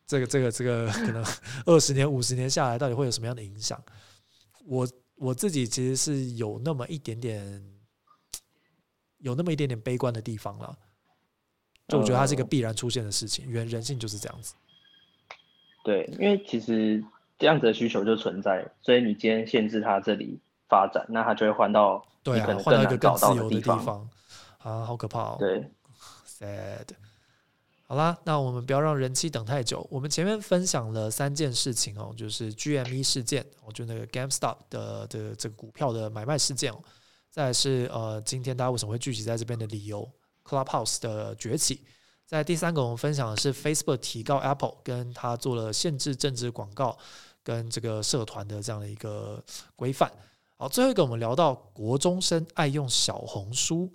[0.08, 1.24] 这个这个这个可能
[1.66, 3.80] 二十年五十年下来，到底会有什么样的影响？
[4.66, 7.63] 我我自己其实是有那么一点点
[9.19, 10.78] 有那么一点点悲观的地方了。
[11.88, 14.56] 就我觉得它是一个必然出现的事情，因为人性就是这样子。
[15.84, 17.04] 对，因为其实
[17.38, 23.78] 这样子的需求就存在，所以你今天限制它这里发展，那它就会换到对啊换到一个更自由的地方。
[23.78, 24.10] 地方
[24.58, 25.38] 啊，好可怕哦。
[25.38, 25.69] 对，
[26.28, 26.88] sad。
[27.88, 29.88] 好啦，那我们不要让人气等太久。
[29.91, 36.82] 我们前面分享了三件事情哦，就是 GME 事件，我就那个 GameStop 的的这个股票的买卖事件哦，
[37.30, 40.10] 再来是呃今天大家为什么会聚集在这边的理由
[40.43, 41.86] ，Clubhouse 的崛起。
[42.26, 46.98] 在第三个，我们分享的是 Facebook 提高 Apple，跟他做了限制政治广告
[47.43, 49.43] 跟这个社团的这样的一个
[49.76, 50.12] 规范。
[50.58, 53.93] 好，最后一个我们聊到国中生爱用小红书，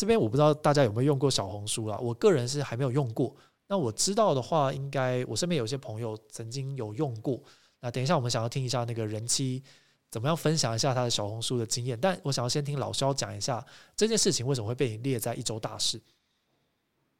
[0.00, 3.36] 这边我不知道大家有没有用过小红书啦，我个人是还没有用过。
[3.68, 7.38] 那我知道的话，应该我身边有些朋友曾经有用过。
[7.80, 9.62] 那等一下我们想要听一下那个人妻
[10.08, 13.62] 怎么样分享一下他的小红书的经验，但我想要先听老肖讲一下
[13.94, 16.00] 这件事情为什么会被你列在一周大事。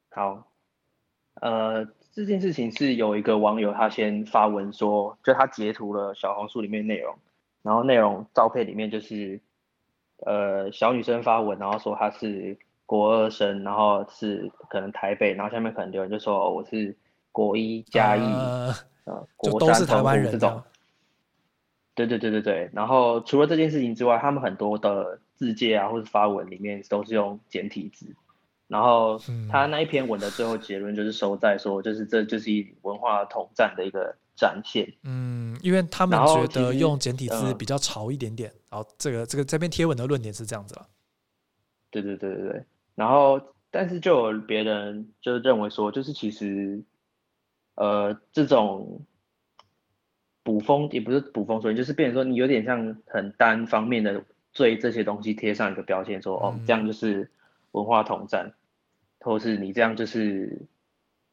[0.09, 0.43] 好，
[1.35, 7.15] 呃，这件事情是有一个网友他先发文说，就他截图了小红书里面内容，
[7.61, 9.39] 然后内容照片里面就是，
[10.25, 12.59] 呃，小女生发文，然后说她是
[12.91, 16.97] 国二生，然后是可能台北，然后下面可能有人就说、哦、我是
[17.31, 18.21] 国一嘉义，
[19.05, 20.61] 呃国三湾人澎湖这种。
[21.95, 28.07] 对对对对对，然后除了这件事情之外，他们很多的字界啊，或者发文里面都是用简体字。
[28.67, 34.93] 然后嗯他那一篇文的最后结论就是收在说，就是这就是一文化统战的一个展现。
[35.05, 38.53] 嗯，因为他们觉得用简体字呃比较潮一点点。
[38.69, 40.89] 然后，这个这个这篇贴文的论点是这样子了。
[41.93, 42.65] 对对对对对。
[43.01, 46.83] 然后但是就有别人就认为说，就是其实，
[47.75, 49.07] 呃，这种
[50.43, 57.31] 捕风也不是捕风捉影，就是变成说你有点像很单方面的对这些东西贴上一个标签，说哦，这样就是
[57.71, 58.53] 文化统战，
[59.21, 60.67] 或是你这样就是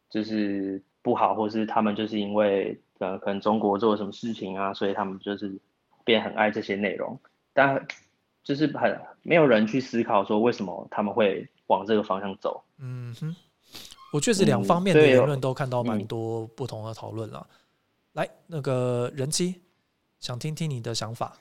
[0.09, 5.59] 就是不好，或是他们就是因为呃可能中国做了什么事情啊，所以他们就是
[6.05, 7.19] 变很爱这些内容，
[7.51, 7.85] 但
[8.41, 11.49] 就是很没有人去思考说为什么他们会。
[11.67, 13.35] 往这个方向走，嗯哼，
[14.11, 17.47] 我确实两方面的言论都看到蛮多不同的讨论了。
[18.13, 19.61] 来，那个人机，
[20.19, 21.37] 想听听你的想法。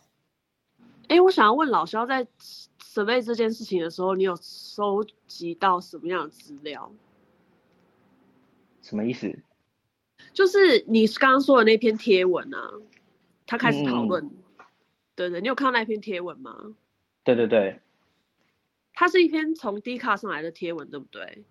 [1.08, 2.26] 哎，我想要问老肖，在
[2.92, 6.92] 准备这件事情的时候，你有收集到什么样的资料？
[8.82, 9.32] 什么意思？
[10.32, 12.72] 就是你刚刚说的那篇贴文啊，
[13.46, 14.28] 他开始讨论。
[15.14, 16.74] 对对，你有看到那篇贴文吗？
[17.24, 17.80] 对对对。
[18.98, 21.44] 它是一篇从 D 卡上来的贴文，对不对？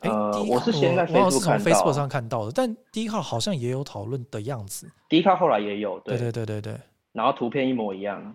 [0.00, 4.90] 呃，我是先在我是从 Facebook 上看到的，但 D 卡好像也有讨论的样子。
[5.08, 6.76] D 卡后来也有，对对对对对。
[7.12, 8.34] 然后图片一模一样。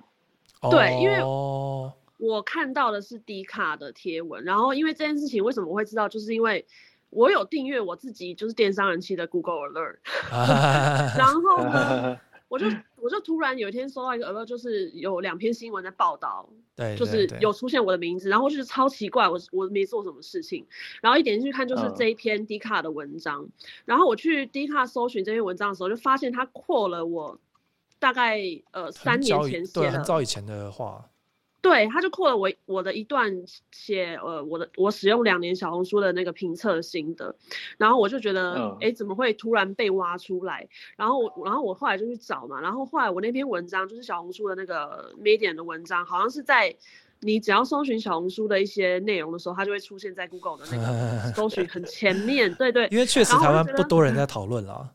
[0.72, 1.22] 对，因为
[2.18, 6.66] 我看到的是 D 卡的贴文，然后因为这件事情为什么会知道，就是因为
[7.10, 9.98] 我有订阅我自己就是电商人气的 Google Alert，
[11.18, 12.18] 然后呢。
[12.48, 20.66] 我就我就突然有一天收到一个 alert，就是有两篇新闻在报道，对，就是有出现我的名字，然后就是超奇怪，我我没做什么事情，
[21.02, 23.48] 然后一点进去看就是这一篇 D 卡的文章，
[23.86, 27.38] 然后我去 D 卡搜寻这篇文章的时候，就发现他扩了我
[28.00, 28.40] 大概
[28.72, 31.10] 呃三年前写的，很早以前的话。
[31.62, 33.34] 对，他就扩了我我的一段
[33.72, 37.36] 写呃我的我使用两年小红书的那个评测心得，
[37.78, 40.68] 然后我就觉得哎怎么会突然被挖出来？
[40.96, 46.76] 然后我然后我后来就去找嘛，然后后来我那篇文章就是小红书的那个 Medium 的文章，好像是在
[47.20, 52.54] 你只要搜寻小红书的一些内容的时候，它就会出现在 Google 的那个 搜寻很前面。
[52.54, 54.94] 对对，因为确实台湾不多人在讨论了。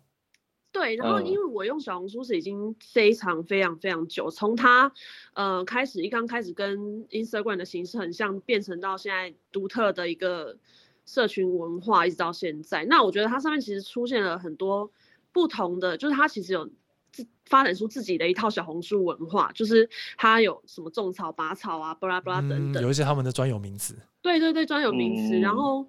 [0.72, 4.90] 对，然后因为我用小红书是已经非常非常非常久，从它
[5.34, 10.56] 呃开始一刚开始跟 Instagram 的形式很像，变成到现在独特的一个
[11.04, 12.86] 社群文化，一直到现在。
[12.86, 14.90] 那我觉得它上面其实出现了很多
[15.30, 16.66] 不同的，就是它其实有
[17.10, 23.94] 自发展出自己的一套小红书文化，就是它有什么种草、拔草啊、巴拉巴拉等等，有一些他们的专有名词。
[24.22, 25.38] 对对对，专有名词。
[25.38, 25.86] 然后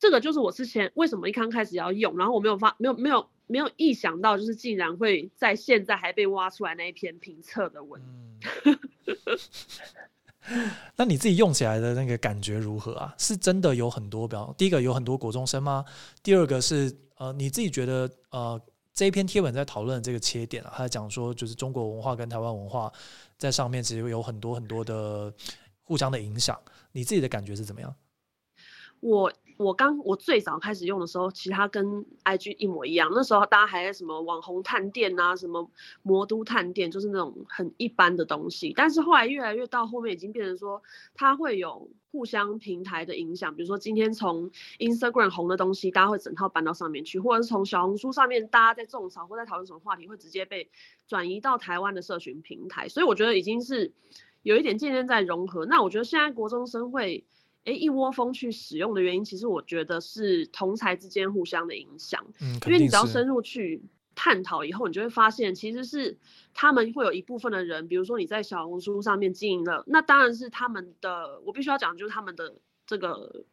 [0.00, 3.28] 这个就是我之前为什么一刚开始要用，然后我没有发，没有没有。
[3.50, 8.00] 没有意想到，就是竟然会在现在还被挖出来那一篇评测的文。
[10.94, 13.12] 那你自己用起来的那个感觉如何啊？
[13.18, 15.84] 是真的有很多，比方第一个有很多国中生吗？
[16.22, 18.60] 第二个是呃，你自己觉得呃，
[18.94, 22.92] 这一篇贴文在讨论这个切点啊，他在讲说就是中国文化跟台湾文化
[23.36, 25.34] 在上面其实有很多很多的
[25.82, 26.56] 互相的影响。
[26.92, 27.92] 你自己的感觉是怎么样？
[29.00, 29.32] 我。
[29.62, 33.10] 我刚我最早开始用的时候，其他跟 IG 一模一样。
[33.12, 35.70] 那时候大家还在什么网红探店啊，什么
[36.00, 38.72] 魔都探店，就是那种很一般的东西。
[38.74, 40.82] 但是后来越来越到后面，已经变成说
[41.14, 43.54] 它会有互相平台的影响。
[43.54, 50.70] 比如说今天从 Instagram 红的东西，大家会整套搬到上面去，或者是从小红书上面大家在种草或在讨论什么话题，会直接被
[51.06, 52.88] 转移到台湾的社群平台。
[52.88, 53.92] 所以我觉得已经是
[54.42, 55.66] 有一点渐渐在融合。
[55.66, 57.26] 那我觉得现在国中生会。
[57.64, 62.24] 哎，一窝蜂去使用的原因，其实我觉得是同才之间互相的影响。
[62.40, 63.82] 嗯，因为你只要深入去
[64.14, 66.16] 探讨以后，你就会发现，其实是
[66.54, 71.40] 他们会有一部分的人，比如说你在小红书上面经营了，那当然是他们的。
[71.44, 72.54] 我必须要讲，就是他们的
[72.86, 73.44] 这个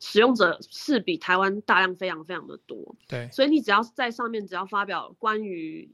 [0.00, 2.96] 使用者是比台湾大量非常非常的多。
[3.08, 5.90] 对，所以你只要在上面只要发表关于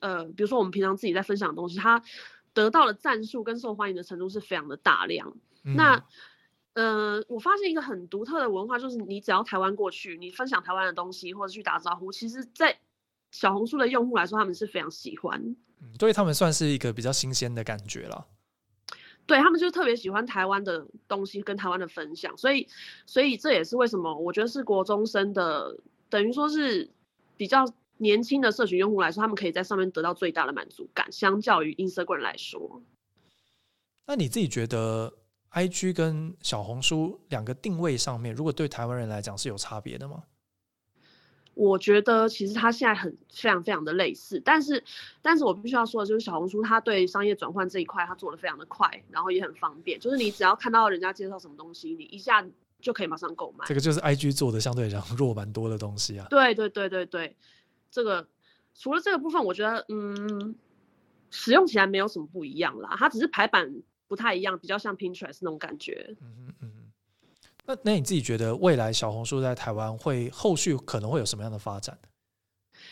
[0.00, 2.02] 呃，比如说我们平常自己在分享的东西，它
[2.52, 5.36] 得到的赞数跟受欢迎的程度是非常的大量。
[5.62, 6.04] 那
[6.76, 12.78] 嗯，我发现一个很独特的文化，就是你只要台湾过去，你分享台湾的东西或者去打招呼，其实，在
[13.30, 15.40] 小红书的用户来说，他们是非常喜欢。
[15.80, 18.26] 嗯，对他们算是一个比较新鲜的感觉了。
[19.24, 22.68] 对他们就特别喜欢台湾的东西跟台湾的分享，所以，
[23.06, 25.78] 所以这也是为什么我觉得是国中生的，
[26.10, 26.90] 等于说是
[27.38, 27.64] 比较
[27.96, 32.82] 年轻的社群用户来说，他们可以在上面得到最大的满足感，相较于 Instagram 来说。
[34.06, 35.12] 那你自己觉得
[35.50, 40.24] ？I G 跟小红书两个定位上面，如果对台湾人来讲是有差别的吗？
[41.54, 44.84] 我觉得其实它现在很非常非常的类似，但是，
[45.22, 52.46] 但是我必须要说的就是小红书它对商业转换这一块它做的非常的快，然后也很方便，就是你只要看到人家介绍什么东西，你一下
[52.78, 53.64] 就可以马上购买。
[53.66, 56.26] 这个就是 I G 做的相对来讲弱蛮多的东西啊。
[56.28, 57.34] 对对对对对，
[57.90, 58.28] 这个
[58.74, 60.54] 除了这个部分，我觉得嗯，
[61.30, 63.82] 使用起来没有什么不一样啦，它只是排版。
[64.08, 66.14] 不太一样，比较像 Pinterest 那种感觉。
[66.20, 66.72] 嗯嗯嗯。
[67.66, 71.98] 那那你自己觉得未来小红书在台湾会后续可能会有什么样的发展？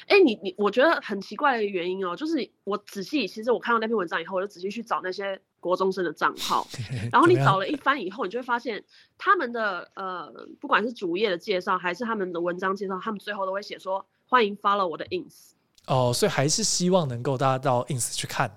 [0.09, 6.67] 哎，你你，我觉得很奇怪的原因哦，就是我仔细，其实我看到那篇文章以后，我就仔细去找那些国中生的账号，
[7.13, 8.83] 然后你找了一番以后，你就会发现
[9.17, 15.53] 他们的呃，不管是主页的介绍还是他们的文章介绍，他们最后都会写说欢迎 follow 我的 ins。
[15.87, 18.51] 哦，所以还是希望能够大家到 ins 去看，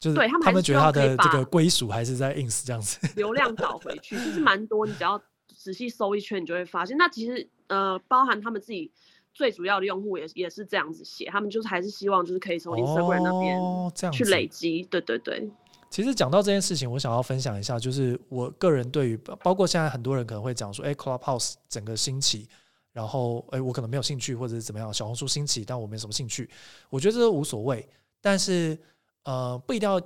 [0.00, 5.22] 就是对他们他们觉得他的这个归属还是在 ins 这样子， 流量导回去，其实蛮多，你只要
[5.54, 8.90] 仔细搜一圈，你就会发现，那其实呃，包含他们自己。
[9.32, 15.48] 最主要的用户也也是这样子写，他们就是还是希望就是可以从 Instagram 那边去累积，对对对。
[15.88, 22.48] 其实讲到这件事情，我想要分享一下，就是我个人对于包括现在很多人可能会讲说，哎，Clubhouse 整个兴起，
[22.92, 26.50] 然后哎，我可能没有兴趣或者是怎么样，小红书兴起，但我没什么兴趣，
[26.90, 27.88] 我觉得这都无所谓。
[28.20, 28.76] 但是
[29.24, 30.00] 呃，不一定要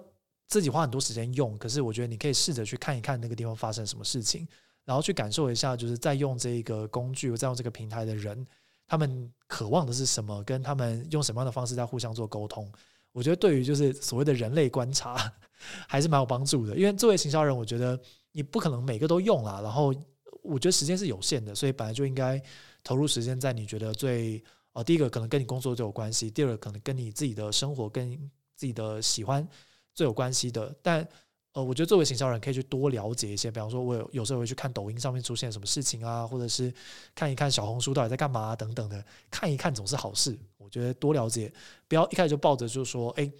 [0.49, 4.47] 自己花很多时间用，可是我觉得你可以试着去看一看那个地方发生什么事情，
[4.85, 8.47] 然后去感受一下，就是在用这个工具、在用这个平台的人。
[8.87, 10.45] 他们渴望的是什么？
[10.45, 12.71] 跟他们用什么样的方式在互相做沟通？
[13.13, 15.33] 我觉得对于就是所谓的人类观察，
[15.89, 16.77] 还是蛮有帮助的。
[16.77, 17.99] 因为作为行销人，我觉得
[18.33, 19.63] 你不可能每个都用啦。
[19.63, 19.95] 然后
[20.43, 22.39] 我觉得时间是有限的，所以本来就应该
[22.83, 24.45] 投入时间在你觉得最
[24.75, 29.47] 呃第一个可能跟你工作就有关系，第二个可能跟你自己的生活跟自己的喜欢
[29.95, 30.75] 最有关系的。
[30.83, 31.07] 但
[31.53, 36.75] 呃，我觉得作为行销人可以去多了解一些，比方说，我有有时候会去看抖音上面出现什么事情啊，或者是
[37.15, 40.37] 看一看小红书到底在干嘛等等的，看一看总是好事。
[40.57, 41.53] 我觉得多了解，
[41.87, 43.31] 不要一开始就抱着就是说，哎，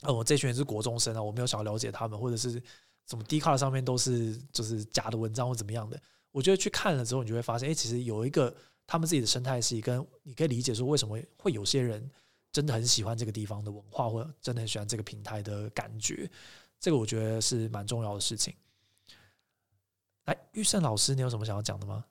[0.00, 2.52] 呃，我这群人是国中生啊，我没有想要了解他们，或者是
[3.06, 6.00] 什么 d 卡上面都是就是假的文章或怎么样的。
[6.32, 8.54] 我觉得去看了之后，你就会发现，哎，其实有一个
[8.86, 12.10] 他们自己的生态系，跟你可以理解说为什么会有些人
[12.56, 16.26] 真的很喜欢这个地方的文化，或者真的很喜欢这个平台的感觉。
[16.80, 18.54] 这个我觉得是蛮重要的事情。
[20.24, 22.02] 来，玉胜老师，你有什么想要讲的吗？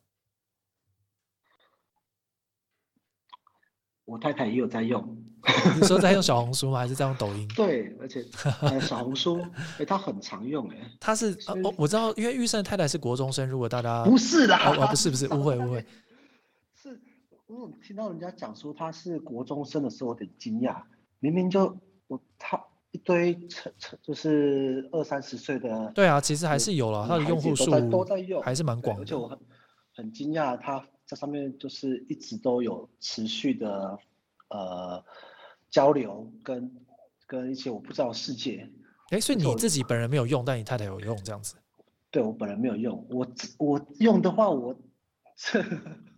[4.05, 5.17] 我太太也有在用。
[5.77, 6.77] 你说在用小红书吗？
[6.77, 7.47] 还是在用抖音？
[7.57, 8.23] 对，而且
[8.81, 9.43] 小红书，
[9.81, 13.49] 哎，他很常用，哎，他是哦，我知道，因为玉胜太太是国中生。
[13.49, 15.83] 如果大家不是的，哦，不是不是，误会误会。
[17.47, 20.81] 是，我听到人家讲说他是国中生的时候，有点惊讶。
[21.19, 21.77] 明明就
[22.07, 22.63] 我他。
[22.91, 28.97] 一堆成成就是二三十岁的，对啊，其实还是有了，他的用户数都在用，还是蛮广。
[28.97, 29.37] 而且我很
[29.93, 33.99] 很惊讶，他在上面就是一直都有持续的
[34.47, 35.03] 呃
[35.69, 36.73] 交流跟
[37.27, 38.65] 跟一些我不知道世界。
[39.09, 41.57] 哎，所以你自己本人没有用，但你太太有用这样子？
[42.09, 43.27] 对我本人没有用，我
[43.57, 44.73] 我用的话我。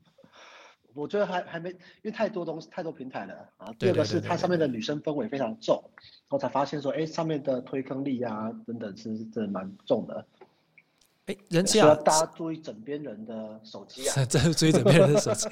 [0.98, 3.72] 我觉得还还没，因为太多东西，太多平台了啊。
[3.78, 5.84] 第二个是它上面的女生氛围非常重，
[6.30, 10.26] 我才发现说，哎，上面的推坑力啊等等是真的蛮重的。
[11.28, 15.48] 哎，人气啊，大家注意枕边人的手机啊，这是注意枕边人的手机。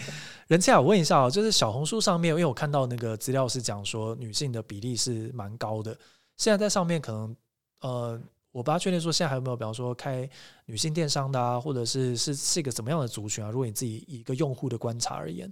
[0.47, 5.95] 人气啊，我问一下哦，就是小红书上面，因为我看到那个资料是讲说女性的比例是蛮高的，
[6.37, 7.35] 现在在上面可能
[7.81, 8.21] 呃。
[8.55, 10.27] 我不大确定说现在还有没有，比方说开
[10.65, 13.51] 女性电商的啊，或者是是是一个怎么样的族群啊？
[13.51, 15.51] 如果你自己以一个用户的观察而言，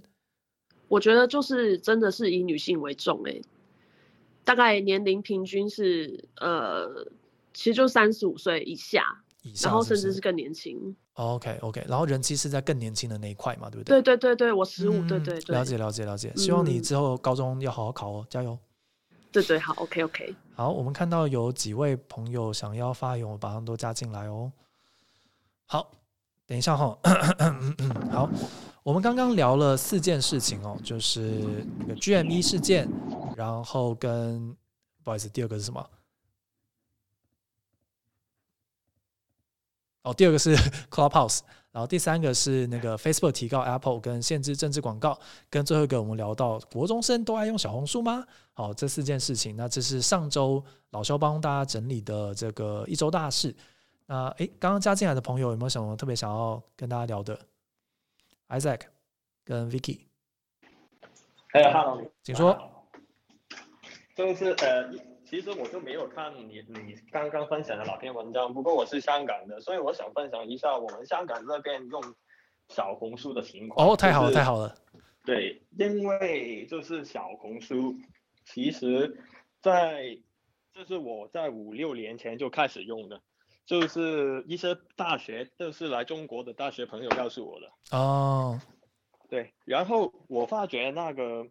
[0.88, 3.42] 我觉得就是真的是以女性为重诶，
[4.42, 7.06] 大概年龄平均是呃，
[7.52, 9.22] 其实就三十五岁以下，
[9.62, 10.96] 然后甚至是更年轻。
[11.12, 14.00] OK OK，然后人气是在更年轻的那一块嘛，对不对？
[14.00, 18.58] 对对对对，我十五，对对对，了解了解了解，希望你之后高中要好好考哦，加油。
[19.34, 20.32] 对对，好，OK，OK。
[20.54, 24.52] 好，我们看到有几位朋友想要发言，我把他们都加进来哦。
[25.66, 25.90] 好，
[26.46, 26.96] 等一下哈。
[28.12, 28.30] 好，
[28.84, 31.42] 我们刚刚聊了四件事情哦，就是
[31.80, 32.88] 那个 GME 事件，
[33.34, 34.56] 然后跟
[35.02, 35.84] 不好意思，第二个是什么？
[40.04, 40.56] 哦，第二个是
[40.88, 41.40] Clubhouse。
[41.72, 45.18] 然后第三个是那个 Facebook 提高 Apple 跟限制政治广告，
[45.50, 48.24] 跟最后一个我们聊到国中生都爱用小红书吗？
[48.52, 53.52] 好，这四件事情，那这是上周老肖帮大家整理的这个一周大事。
[54.06, 57.36] 那诶，刚刚加进来的朋友有没有什么特别想要跟大家聊的
[58.50, 58.82] ？Isaac
[59.44, 60.02] 跟 Vicky，
[61.54, 62.56] 哎，Hello，请说。
[64.14, 65.13] 就是呃。
[65.34, 72.00] 其实我就没有看你你刚刚分享的哪篇文章，不过我是香港的，所以我想分享一下我们香港这边用
[72.68, 73.84] 小红书的情况。
[73.84, 74.72] 哦，太好了，太好了。
[75.24, 77.96] 对，因为就是小红书，
[78.44, 79.24] 其实，
[79.60, 80.16] 在
[80.72, 83.20] 就是我在五六年前就开始用的，
[83.66, 87.72] 就是一些大学，就是来中国的大学朋友告诉我的。
[87.90, 88.60] 哦。
[89.28, 91.44] 对，然后我发觉那个。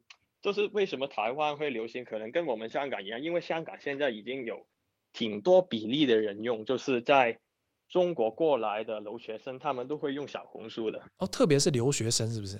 [0.43, 4.67] 就是为什么台湾会流行，可能跟我们香港一样，因为香港现在已经有
[5.13, 7.39] 挺多比例的人用，就是在
[7.87, 11.01] 中国过来的留学生，他们都会用小红书的。
[11.17, 12.59] 哦，特别是留学生是不是？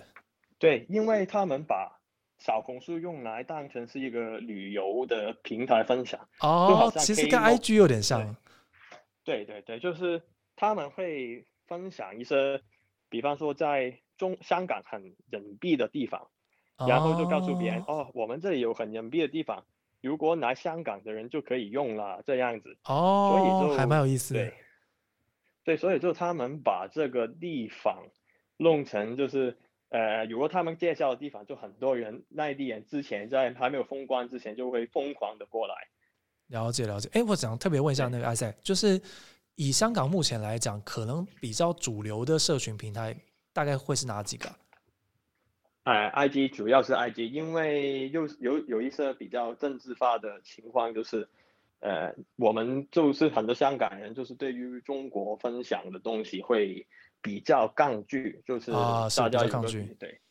[0.58, 2.00] 对，因为他们把
[2.38, 6.30] 小红书用来当成是一个旅游的平台分享。
[6.40, 8.34] 哦，其实跟 IG 有点像。
[9.26, 10.22] 对对对，就是
[10.56, 12.62] 他们会分享一些，
[13.10, 16.30] 比方说在中香港很隐蔽的地方，
[16.78, 19.64] 然后就告诉别人哦，我们这里有很隐蔽的地方。
[20.02, 24.34] 如果来香港的人就可以用了，这样子哦，所以就还蛮有意思。
[24.34, 24.54] 对，
[25.64, 28.04] 对，所以就他们把这个地方
[28.58, 29.58] 弄成就是，
[29.90, 35.76] 呃，如果他们介绍的地方，就很多人内地人之前在还没有封关之前就会疯狂的过来。
[36.48, 39.02] 了解了解，哎，我想特别问一下那个阿塞，就是
[39.56, 43.16] 以香港目前来讲，可能比较主流的社群平台
[43.54, 44.54] 大概会是哪几个？
[45.84, 51.28] 哎，IG 主要是 IG，因为又有有一些比较政治化的情况，就是，
[51.82, 56.88] 呃，我们就是很多香港人，就是对于中国分享的东西会
[57.22, 60.22] 比较抗拒，就是大家抗拒，对，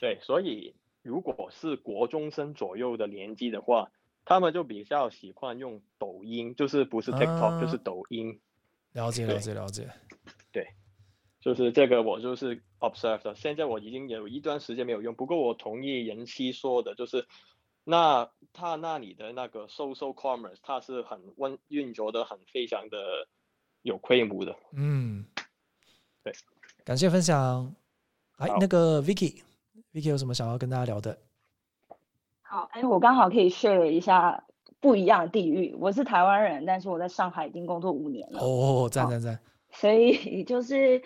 [0.00, 3.90] 对，所以如果是国中生左右的年纪的话，
[4.24, 8.40] 他们就比较喜欢用抖音，就是不是 TikTok 就是抖音。
[8.92, 9.90] 了解了解了解，
[10.52, 10.66] 对。
[11.42, 17.26] 就是这个，我就是 observe 现在我已经有一段时间没有用，不过我同意人妻说的，就是
[17.82, 23.26] 那他那里的那个 social commerce，它是很温运作的，很非常的
[23.82, 24.54] 有规模的。
[24.72, 25.26] 嗯，
[26.22, 26.32] 对，
[26.84, 27.74] 感谢分享。
[28.36, 31.18] 哎，那个 Vicky，Vicky 有什么想要跟大家聊的？
[32.42, 34.44] 好，哎，我刚好可以 share 一下
[34.78, 35.74] 不一样的地域。
[35.80, 38.40] 我是台湾人，但是我在上海已经工作五年了。
[38.40, 39.40] 哦，赞赞赞！
[39.72, 41.02] 所以就是。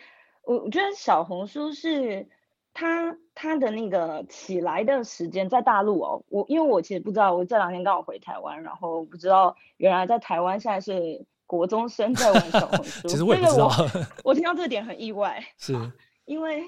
[0.47, 2.27] 我我觉得小红书是
[2.73, 13.71] 它它的那个起来的时间在大陆哦，我因为我其实不知道，我这两天刚好回台湾，然后不知道原来在台湾现在是国中生在玩小红 书，其实我也不知道，
[14.25, 15.75] 我听到这点很意外， 是
[16.27, 16.63] 因为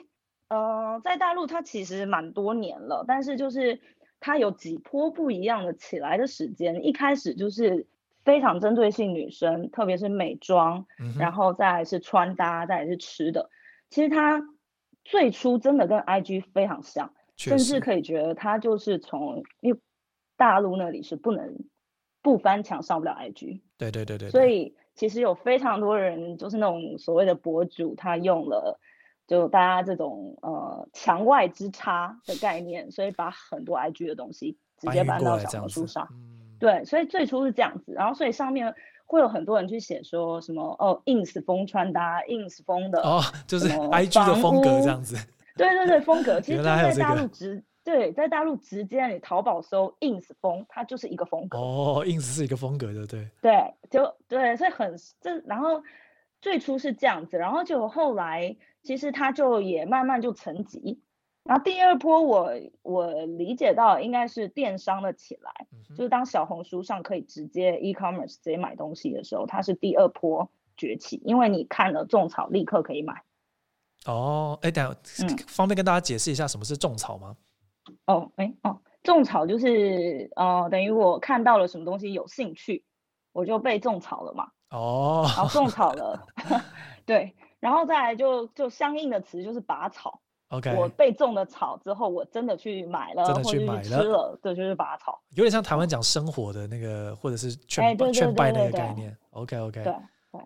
[0.49, 3.81] 呃在大陆它其实蛮多年了，但是就是
[4.19, 7.87] 它有几波不一样的起来的时间，一开始就是
[8.25, 10.87] 非常针对性女生，特别是美妆，
[11.19, 13.51] 然后再是穿搭，再是吃的。
[13.91, 14.43] 其实它
[15.05, 19.81] 最初真的跟 IG 非常像，甚至可以觉得它就是从因为
[20.37, 21.57] 大陆那里是不能
[22.23, 28.79] 不翻墙上不了 IG，对对对对，所以其实有非常多人就是那种所谓的博主，他用了
[29.27, 36.09] 就大家这种呃墙外之差的概念，所以把很多 IG 的东西直接搬到小红书上，
[36.61, 38.75] 对，所以最初是这样子，然后所以上面。
[39.09, 45.17] 会有很多人去写说什么哦，ins 风穿搭，ins 风的哦，就是 IG 的风格这样子。
[45.57, 51.59] 对对对，风格其实就在大陆直对，在大陆直接你淘宝搜 ins 风，它就是一个风格。
[51.59, 53.27] 哦，ins 是一个风格的，对。
[53.41, 55.83] 对，就对，所以很这，然后
[56.43, 61.01] 最初是这样子，然后就后来其实它就也慢慢就层级。
[61.49, 73.23] 然后第二波，我我理解到应该是电商的起来，就是当小红书上可以直接 e-commerce 直接买东西的时候，它是第二波崛起，因为你看了种草立刻可以买。
[74.05, 74.95] 哦，哎，等
[75.47, 77.35] 方便跟大家解释一下什么是种草吗？
[78.05, 82.85] 哦，哎，哦，种草就是呃，等于我看到了什么东西有兴趣，
[83.33, 84.51] 我就被种草了嘛。
[84.69, 86.27] 哦，然后种草 了，
[87.07, 90.21] 对，然后再来就就相应的词就是拔草。
[90.51, 99.15] OK，我被种了草之后，我真的去买了，真的去买了，对，就是拔草，有点像台湾讲生活的那个，或者是劝劝败那个概念。
[99.33, 99.95] OK，OK，对
[100.33, 100.41] 对，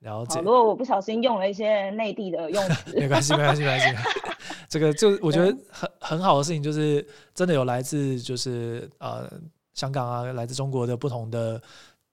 [0.00, 0.40] 了解。
[0.40, 3.86] 如果我不小心用了一些内地的用词， 没关系，没关系，没关系。
[4.68, 9.26] 这个就我觉得很很好的事情，就是真的有来自就是呃
[9.72, 11.58] 香港啊，来自中国的不同的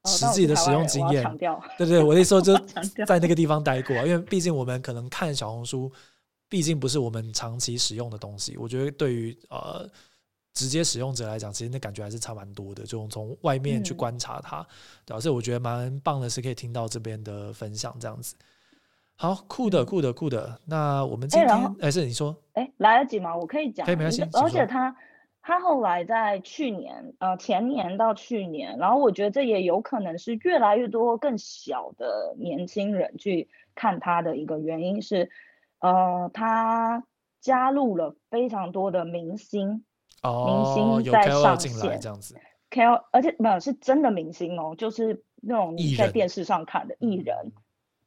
[0.06, 1.26] 实际的使用经验。
[1.78, 2.58] 对对，我那时候就
[3.06, 5.92] 在那个地方待过，因为毕竟我们可能看小红书。
[6.54, 9.90] 毕竟不是我们长期使用的东西，我觉得对于呃
[10.54, 12.84] 直接使用者来讲，其实那感觉还是差蛮多的。
[12.84, 14.64] 就从外面去观察它，
[15.04, 18.36] 对所以我觉得蛮棒的，是可以听到这边的分享这样子。
[19.16, 20.62] 好，酷的，酷的，酷的。
[20.64, 23.36] 那我们今天哎，是你说，哎，来得及吗？
[23.36, 24.22] 我可以讲，可以没关系。
[24.34, 24.96] 而且他
[25.42, 35.32] 他后来在去年呃前年到去年，然后我觉得这也有可能是越来越多更小的年轻人去看他的一个原因是。
[35.84, 37.04] 呃，他
[37.42, 39.84] 加入了非常多的明星，
[40.22, 42.40] 哦明星在上线这样子
[42.72, 47.52] ，KOL，而且没有是真的明星哦，就是那种你在电视上看的艺人，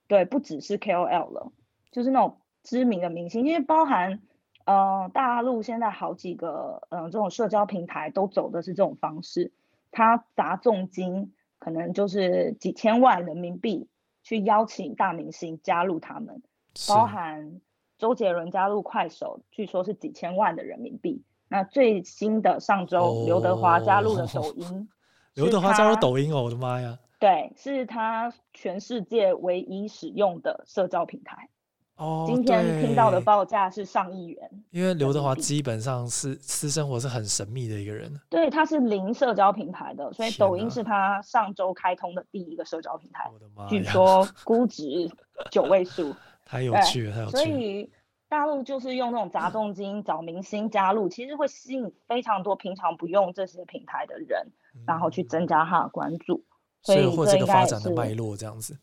[0.08, 1.52] 对，不只是 KOL 了，
[1.92, 4.22] 就是那种知名的明星，因为包含
[4.64, 9.52] 呃大陆现在好几个嗯这种社交平台都走的是这种方式，
[9.90, 13.88] 他砸重金，可能就是几千万人民币。
[14.22, 16.42] 去邀请大明星加入他们，
[16.88, 17.60] 包含
[17.98, 21.22] 周杰伦加入快手，据说是几千万的人民币。
[21.48, 24.88] 那最新的上周，刘德华加入了抖音。
[25.34, 26.98] 刘德华加入抖音哦，我的妈呀！
[27.18, 31.48] 对，是他全世界唯一使用的社交平台。
[31.96, 34.50] 哦，今天听到的报价是上亿元。
[34.70, 38.10] 因为刘德华基本上是私生活是很神秘的一个人。
[38.28, 43.30] 对，他是零社交平台的，所以抖音是他上周开通的第一个社交平台。
[43.32, 43.66] 我的妈！
[43.66, 45.10] 据说估值
[45.50, 46.14] 九位数，
[46.46, 47.36] 太有趣了，太有趣。
[47.36, 47.90] 所以
[48.30, 54.50] 大陆就是用那种砸重金找明星加入，其实会吸引非常多平常不用这些平台的人。
[54.86, 56.44] 然后去增加他的关注，
[56.82, 58.78] 所以这个发展的脉络这样子。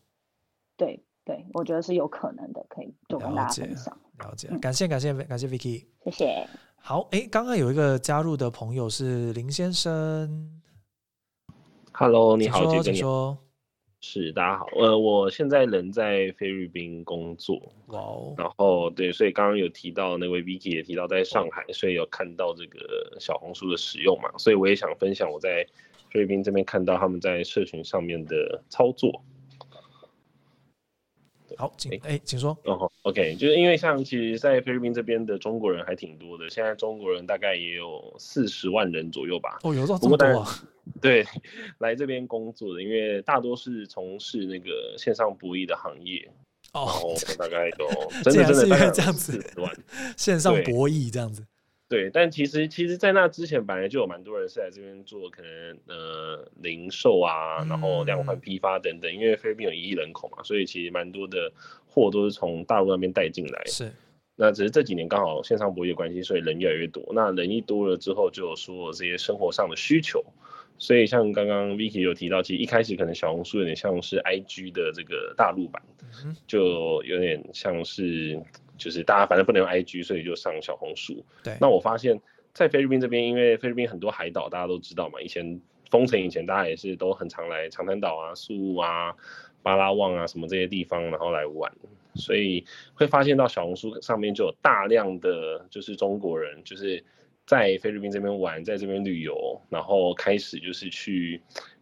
[0.76, 3.96] 对对，我觉得是有可能的，可以就跟大家分享。
[4.18, 6.48] 了解，感谢感谢感谢 Vicky，谢谢。
[6.74, 10.60] 好，哎，刚刚有一个加入的朋友是林先生
[11.92, 13.38] ，Hello，你好，请说。
[14.06, 25.66] 是，大家好，呃，我现在人在菲律宾工作，哇哦，然后对，所以刚刚有提到那位 Vicky 也提到在上海，所以有看到这个小红书的使用嘛，所以我也想分享我在
[26.10, 29.22] 菲律宾这边看到他们在社群上面的操作。
[31.56, 32.56] 好，请哎，请说。
[32.64, 39.58] 哦，OK，就是因为像其实，在菲律宾这边的中国人还挺多的，现在中国人大概也有四十万人左右吧。
[39.62, 40.48] 哦，有这么多啊？
[41.00, 41.24] 对，
[41.78, 46.30] 来这边工作的，因为大多是从事那个线上博弈的行业。
[46.72, 47.86] 哦，大概都，
[48.24, 49.40] 真的真的大概这样子，
[50.16, 51.46] 线上博弈这样子。
[51.86, 59.12] 对，但其实其实，在那之前，本来就有蛮多人是来这边做可能呃零售啊，然后量贩批发等等。
[59.12, 61.52] 因为菲律宾有一亿人口嘛，所以其实蛮多的
[61.86, 63.62] 货都是从大陆那边带进来。
[63.66, 63.92] 是，
[64.34, 67.04] 那只是这几年刚好线上博弈关系，所以人越来越多。
[67.12, 70.24] 那人一多了之后，就有说这些生活上的需求。
[70.78, 75.82] 所以像刚刚 Vicky 有提到，其实一开始可能小红书有点像是 IG 的这个大陆版，
[76.46, 78.42] 就有点像是。
[78.84, 81.24] 就是大家反正不能用 IG，所以就上小红书。
[81.42, 82.20] 对，那我发现，
[82.52, 85.18] 在菲律宾这边，因为菲律宾很多海岛，大家都知道嘛。
[85.22, 85.58] 以前
[85.90, 89.14] 封城以前，大家也是都很常来长滩岛啊、宿务啊、
[89.62, 91.72] 巴拉望啊什么这些地方，然后来玩。
[92.14, 97.02] 所以会发现到小红书上面就有大量的就是中国人，就是
[97.46, 101.40] 在菲律宾这边玩，在这边旅游，然后开始就是去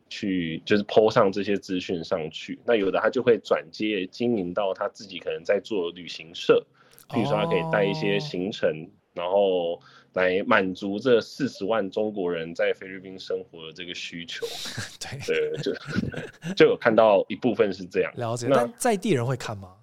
[0.08, 2.58] 去就是 po 上这些资讯上去。
[2.64, 6.64] 那有的他就会转接经营到他自己可能在做旅行社。
[7.12, 9.80] 比如说，他可以带一些行程，然后
[10.14, 14.46] 来满足这四十万中国人在菲律宾生活的这个需求。
[15.26, 15.72] 对对，就
[16.56, 18.12] 就有看到一部分是这样。
[18.16, 18.46] 了解。
[18.48, 19.74] 那在地人会看吗？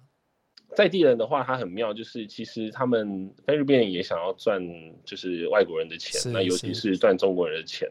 [0.76, 4.62] 在地人的话，他很妙，就是其实他们菲律宾人也想要赚，
[5.04, 7.88] 就是外国人的钱，那尤其是赚中国人的钱，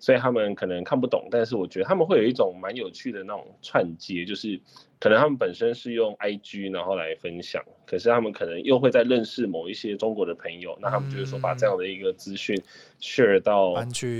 [0.00, 4.60] 所以他们可能看不懂，但是我觉得他们会有一种蛮有趣的那种串接，就是。
[4.98, 12.56] 可能他们本身是用 IG 然后来分享，可是他们可能又会在认识某一些中国的朋友，那他们就是说把这样的一个资讯
[13.00, 13.74] share 到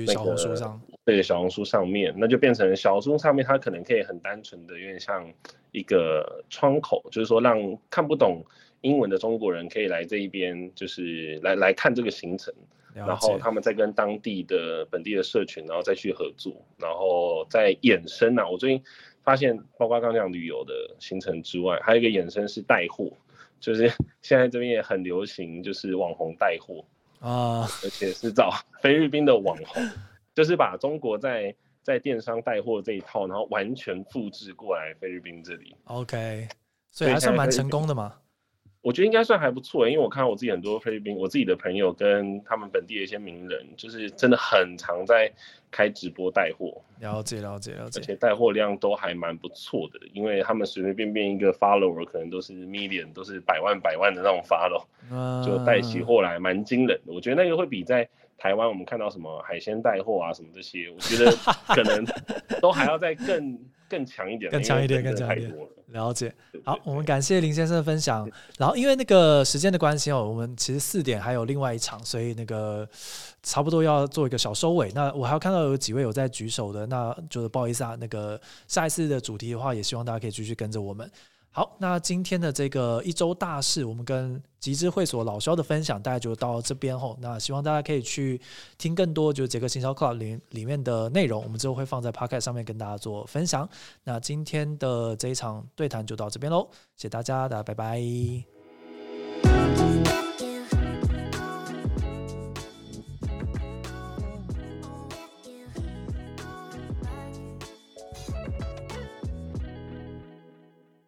[0.07, 5.27] 小红书上，对小红书上面，那就变成小红书上面，它可能可以很单纯的有点像
[5.73, 7.59] 一个窗口，就是说让
[7.89, 8.45] 看不懂
[8.83, 12.53] 英文的中国人可以来这一边，就是来来看这个行程，
[12.93, 18.85] 然后他们再跟当地的本地的社群，然后再去合作，然后再衍生啊，我最近。
[19.27, 23.11] 发现，包括刚刚讲旅游的行程之外，还有一个衍生是带货，
[23.59, 23.91] 就是
[24.23, 26.85] 现在这边也很流行，就是网红带货
[27.19, 29.83] 啊，而且是找菲律宾的网红，
[30.33, 31.53] 就是把中国在
[31.83, 35.75] 在电商带货这一套，然后完全复制过来菲律宾这里。
[35.87, 36.47] OK，
[36.93, 38.15] 所以还算蛮成功的嘛。
[38.87, 45.29] 我觉得应该算还不错，因为我看到我自己很多菲律宾，我自己的朋友跟他们本地的一些名人，就是真的很常在
[45.73, 46.81] 开直播带货。
[47.01, 54.85] 了解了解了解，而且带货量都还蛮不错的，因为他们随随便便一个 follower 可能都是 million，都是百万百万的那种 follow，
[55.45, 57.13] 就带起货来蛮惊人的。
[57.13, 58.09] 我觉得那个会比在
[58.39, 61.33] 台湾我们看到什么海鲜带货啊什么这些，我觉得
[61.75, 62.05] 可能
[62.63, 63.59] 都还要再更。
[63.89, 65.55] 更强一点，更强一点，更强一点。
[65.89, 66.35] 了解。
[66.65, 68.29] 好，我们感谢林先生的分享。
[68.59, 72.89] 然后，因为那个时间的关系哦，我们其实四点还有另外一场，所以那个
[73.43, 74.91] 差不多要做一个小收尾。
[74.95, 77.97] 那我还要看到有几位有在举手的，那就是不好意思啊。
[78.01, 81.09] 那个下一次的主题的话，也希望大家可以继续跟着我们。
[81.57, 87.17] 好，那今天的这个一周大事，我们跟集资会所老肖的分享，大概就到这边吼。
[87.19, 88.39] 那希望大家可以去
[88.77, 93.67] 听更多，就是杰克行销 Club 里里面的内容，我们之后会放在 Podcast 上面跟大家做分享。
[94.05, 98.03] 那今天的这一场对谈就到这边喽，谢谢大家，大家拜拜。